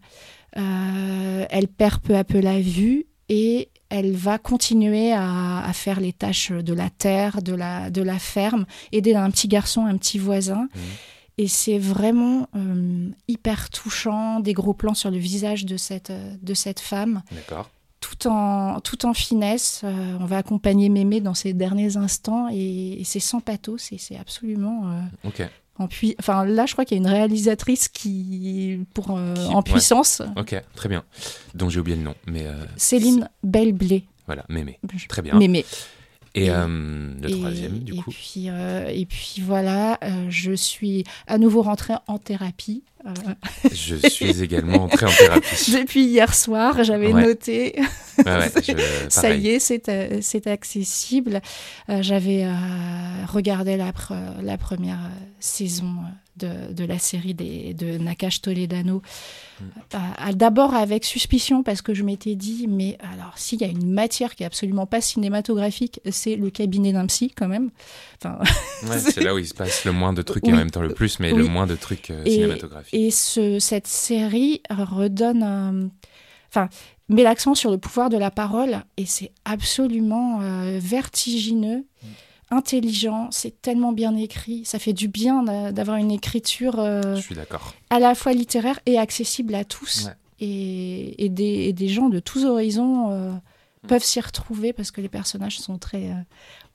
Euh, 0.57 1.47
elle 1.51 1.69
perd 1.69 2.01
peu 2.01 2.17
à 2.17 2.25
peu 2.25 2.41
la 2.41 2.61
vue 2.61 3.07
et 3.29 3.71
elle 3.89 4.13
va 4.13 4.39
continuer 4.39 5.13
à, 5.13 5.65
à 5.65 5.73
faire 5.73 6.01
les 6.01 6.13
tâches 6.13 6.53
de 6.53 6.73
la 6.73 6.91
terre, 6.91 7.43
de 7.43 7.55
la, 7.55 7.91
de 7.91 8.03
la 8.03 8.19
ferme, 8.19 8.65
aider 8.93 9.15
un 9.15 9.31
petit 9.31 9.49
garçon, 9.49 9.85
un 9.85 9.97
petit 9.97 10.19
voisin. 10.19 10.69
Mhm. 10.75 10.83
Et 11.37 11.49
c'est 11.49 11.79
vraiment 11.79 12.49
euh, 12.55 13.09
hyper 13.27 13.69
touchant, 13.71 14.39
des 14.41 14.53
gros 14.53 14.73
plans 14.75 14.95
sur 14.95 15.11
le 15.11 15.17
visage 15.19 15.65
de 15.67 15.77
cette, 15.77 16.11
euh, 16.11 16.35
de 16.43 16.55
cette 16.55 16.79
femme, 16.79 17.23
D'accord. 17.33 17.71
tout 18.01 18.29
en, 18.29 18.79
tout 18.81 19.05
en 19.05 19.15
finesse. 19.15 19.81
Euh, 19.83 20.17
on 20.21 20.27
va 20.27 20.37
accompagner 20.39 20.89
Mémé 20.89 21.21
dans 21.21 21.35
ses 21.35 21.53
derniers 21.53 21.97
instants 21.97 22.49
et, 22.53 23.01
et 23.01 23.05
c'est 23.05 23.19
sans 23.21 23.41
pathos, 23.41 23.91
et 23.93 23.99
c'est 23.99 24.17
absolument... 24.17 24.89
euh, 24.93 25.01
Ok. 25.29 25.43
en 25.81 25.89
pui- 25.89 26.15
Enfin, 26.21 26.45
là, 26.45 26.67
je 26.67 26.73
crois 26.75 26.85
qu'il 26.85 26.97
y 26.97 27.01
a 27.01 27.03
une 27.03 27.11
réalisatrice 27.13 27.89
qui, 27.89 28.79
pour, 28.95 29.07
Qui- 29.07 29.13
en 29.13 29.57
ouais. 29.57 29.63
puissance, 29.65 30.23
Ok, 30.37 30.55
très 30.77 30.89
bien. 30.89 31.03
Donc 31.55 31.71
j'ai 31.71 31.81
oublié 31.81 31.97
le 31.97 32.05
nom, 32.05 32.15
mais 32.27 32.47
Céline 32.77 33.29
Belle-Blé. 33.43 34.05
voilà, 34.27 34.45
mémé. 34.49 34.79
Très 35.09 35.21
bien. 35.23 35.35
Mémé. 35.37 35.65
Et 36.37 36.47
Et- 36.47 36.51
euh, 36.51 36.67
le 37.23 37.29
Et- 37.29 37.33
troisième, 37.33 37.79
du 37.79 37.93
et 37.95 37.97
coup. 37.97 38.11
Puis, 38.11 38.49
euh, 38.49 38.89
et 38.89 39.07
puis 39.07 39.37
voilà, 39.41 39.99
euh, 40.03 40.27
je 40.31 40.53
suis 40.53 41.05
à 41.29 41.39
nouveau 41.39 41.63
rentrée 41.63 41.95
en 42.09 42.19
thérapie. 42.19 42.83
Je 43.71 43.97
suis 44.09 44.43
également 44.43 44.85
entré 44.85 45.07
en 45.07 45.11
thérapie. 45.13 45.47
depuis 45.79 46.05
hier 46.07 46.35
soir, 46.35 46.83
j'avais 46.83 47.13
Ouais. 47.13 47.23
noté. 47.27 47.75
Ouais, 48.19 48.25
ouais, 48.25 48.51
je- 48.67 49.07
Ça 49.11 49.31
y 49.35 49.49
est, 49.49 49.59
c'est 49.61 50.47
accessible. 50.47 51.41
J'avais 52.01 52.47
regardé 53.29 53.77
la, 53.77 53.93
pre- 53.93 54.41
la 54.43 54.57
première 54.59 55.11
saison 55.39 55.93
de, 56.37 56.73
de 56.73 56.85
la 56.85 56.99
série 56.99 57.35
des, 57.35 57.75
de 57.75 57.99
Nakash 57.99 58.41
Toledano. 58.43 59.03
Mm. 59.61 59.65
Euh, 59.95 60.33
D'abord 60.33 60.75
avec 60.75 61.05
suspicion, 61.05 61.63
parce 61.63 61.81
que 61.83 61.95
je 61.95 62.03
m'étais 62.03 62.35
dit, 62.35 62.67
mais 62.69 62.99
alors, 63.13 63.37
s'il 63.39 63.61
y 63.61 63.65
a 63.65 63.69
une 63.69 63.91
matière 63.93 64.35
qui 64.35 64.43
est 64.43 64.47
absolument 64.47 64.87
pas 64.87 65.01
cinématographique, 65.01 66.01
c'est 66.11 66.37
le 66.37 66.51
cabinet 66.51 66.93
d'un 66.93 67.07
psy, 67.07 67.31
quand 67.37 67.49
même. 67.49 67.71
Enfin, 68.23 68.39
Ouais, 68.89 68.99
c'est 68.99 69.21
là 69.23 69.35
où 69.35 69.39
il 69.39 69.47
se 69.47 69.55
passe 69.55 69.85
le 69.85 69.93
moins 69.93 70.13
de 70.13 70.23
trucs 70.23 70.47
et 70.49 70.53
en 70.53 70.57
même 70.57 70.71
temps 70.71 70.83
le 70.83 70.93
plus, 70.95 71.21
mais 71.21 71.33
le 71.33 71.45
moins 71.45 71.67
de 71.67 71.77
trucs 71.77 72.11
euh, 72.11 72.25
cinématographiques. 72.25 72.95
Et 72.95 73.11
ce, 73.11 73.59
cette 73.59 73.87
série 73.87 74.61
redonne, 74.71 75.43
un- 75.43 75.89
enfin, 76.51 76.69
met 77.09 77.23
l'accent 77.23 77.55
sur 77.55 77.71
le 77.71 77.79
pouvoir 77.79 78.09
de 78.11 78.17
la 78.17 78.31
parole 78.31 78.83
et 78.97 79.07
c'est 79.07 79.31
absolument 79.45 80.41
euh, 80.43 80.79
vertigineux, 80.83 81.85
Mm. 82.03 82.07
Intelligent, 82.51 83.29
c'est 83.31 83.61
tellement 83.63 83.93
bien 83.93 84.17
écrit, 84.17 84.65
ça 84.65 84.79
fait 84.79 84.93
du 84.93 85.09
bien 85.09 85.43
d'a- 85.43 85.73
d'avoir 85.73 85.97
une 85.97 86.11
écriture 86.11 86.79
euh, 86.79 87.17
Je 87.17 87.21
suis 87.21 87.35
d'accord. 87.35 87.75
à 87.91 87.99
la 87.99 88.15
fois 88.15 88.33
littéraire 88.33 88.79
et 88.87 88.99
accessible 88.99 89.55
à 89.55 89.65
tous. 89.65 90.07
Ouais. 90.07 90.13
Et, 90.41 91.25
et 91.25 91.29
des, 91.29 91.45
et 91.69 91.73
des 91.73 91.89
gens 91.89 92.09
de 92.09 92.19
tous 92.21 92.45
horizons 92.45 93.11
euh, 93.11 93.33
Mm. 93.83 93.87
peuvent 93.87 94.03
s'y 94.05 94.19
retrouver 94.21 94.73
parce 94.73 94.91
que 94.91 95.03
les 95.03 95.11
personnages 95.11 95.59
sont 95.59 95.77
très... 95.77 96.09
euh, 96.11 96.15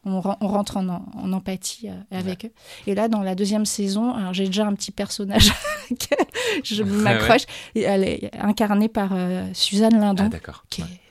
on, 0.06 0.22
ren- 0.22 0.38
on 0.42 0.48
rentre 0.48 0.78
en, 0.78 0.88
en 0.90 1.34
empathie 1.34 1.90
avec 2.12 2.46
eux. 2.46 2.52
Et 2.86 2.94
là, 2.94 3.08
dans 3.08 3.24
la 3.24 3.34
deuxième 3.34 3.66
saison, 3.66 4.14
alors 4.14 4.32
j'ai 4.34 4.46
déjà 4.46 4.68
un 4.68 4.76
petit 4.76 4.92
personnage 4.92 5.52
que 5.90 6.16
je 6.64 6.84
Ouais, 6.84 6.90
m'accroche. 6.90 7.46
Et 7.74 7.82
Elle 7.82 8.04
est 8.04 8.30
incarnée 8.40 8.90
par 8.90 9.10
Suzanne 9.54 10.00
Lindon, 10.00 10.30
Ah 10.32 10.52
qui 10.70 10.84
Ouais. 10.84 10.88
est 10.88 11.09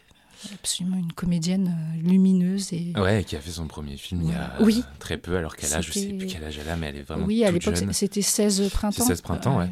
absolument 0.55 0.96
une 0.96 1.12
comédienne 1.12 1.74
euh, 1.77 2.09
lumineuse. 2.09 2.72
Et... 2.72 2.92
Ouais, 2.96 3.24
qui 3.24 3.37
a 3.37 3.40
fait 3.40 3.51
son 3.51 3.66
premier 3.66 3.96
film 3.96 4.22
il 4.22 4.31
y 4.31 4.35
a 4.35 4.55
Oui. 4.61 4.85
très 4.98 5.16
peu, 5.16 5.37
alors 5.37 5.57
qu'elle 5.57 5.72
a, 5.74 5.81
je 5.81 5.92
sais 5.92 6.01
C'était- 6.01 6.14
plus 6.14 6.27
quel 6.27 6.44
âge 6.44 6.59
elle 6.59 6.68
a, 6.68 6.77
mais 6.77 6.88
elle 6.88 6.96
est 6.96 7.03
vraiment 7.03 7.27
oui, 7.27 7.44
à 7.44 7.51
l'époque, 7.51 7.77
c'était 7.92 8.22
16 8.22 8.70
printemps. 8.70 9.05
16 9.05 9.20
printemps, 9.20 9.59
ouais. 9.59 9.70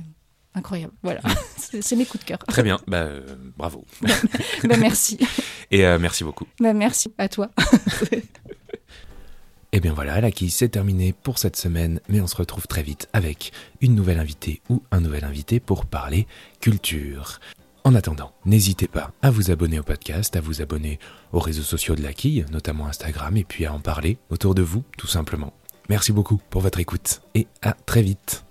Incroyable, 0.55 0.95
voilà. 1.03 1.21
C'est 1.59 1.97
mes 1.97 2.07
coups 2.07 2.25
de 2.25 2.29
cœur. 2.29 2.39
Très 2.49 2.63
bien, 2.63 2.79
bah, 2.87 3.03
euh, 3.03 3.37
bravo. 3.59 3.85
bah, 4.03 4.77
merci. 4.79 5.19
Et 5.71 5.85
euh, 5.85 5.99
merci 5.99 6.25
beaucoup. 6.25 6.47
Bah, 6.61 6.73
merci 6.73 7.13
à 7.19 7.29
toi. 7.29 7.51
Et 9.73 9.81
bien 9.81 9.93
voilà, 9.93 10.21
la 10.23 10.31
qui 10.31 10.49
c'est 10.49 10.71
terminé 10.71 11.13
pour 11.13 11.39
cette 11.39 11.57
semaine, 11.57 12.01
mais 12.09 12.23
on 12.23 12.27
se 12.27 12.37
retrouve 12.37 12.67
très 12.67 12.83
vite 12.83 13.09
avec 13.13 13.53
une 13.83 13.95
nouvelle 13.95 14.19
invitée 14.19 14.63
ou 14.71 14.83
un 14.91 15.01
nouvel 15.01 15.25
invité 15.25 15.61
pour 15.61 15.85
parler 15.85 16.27
culture. 16.61 17.41
En 17.87 17.95
attendant, 17.95 18.33
n'hésitez 18.45 18.89
pas 18.89 19.13
à 19.23 19.31
vous 19.31 19.53
abonner 19.53 19.79
au 19.79 19.85
podcast, 19.85 20.35
à 20.35 20.41
vous 20.41 20.61
abonner 20.61 20.99
aux 21.33 21.39
réseaux 21.39 21.63
sociaux 21.63 21.95
de 21.95 22.03
la 22.03 22.13
quille, 22.13 22.45
notamment 22.51 22.89
Instagram, 22.89 23.37
et 23.37 23.45
puis 23.45 23.65
à 23.65 23.73
en 23.73 23.79
parler 23.79 24.19
autour 24.29 24.57
de 24.57 24.63
vous, 24.63 24.83
tout 24.99 25.07
simplement. 25.07 25.53
Merci 25.89 26.11
beaucoup 26.11 26.41
pour 26.51 26.63
votre 26.63 26.81
écoute 26.81 27.23
et 27.37 27.47
à 27.63 27.75
très 27.75 28.03
vite. 28.03 28.46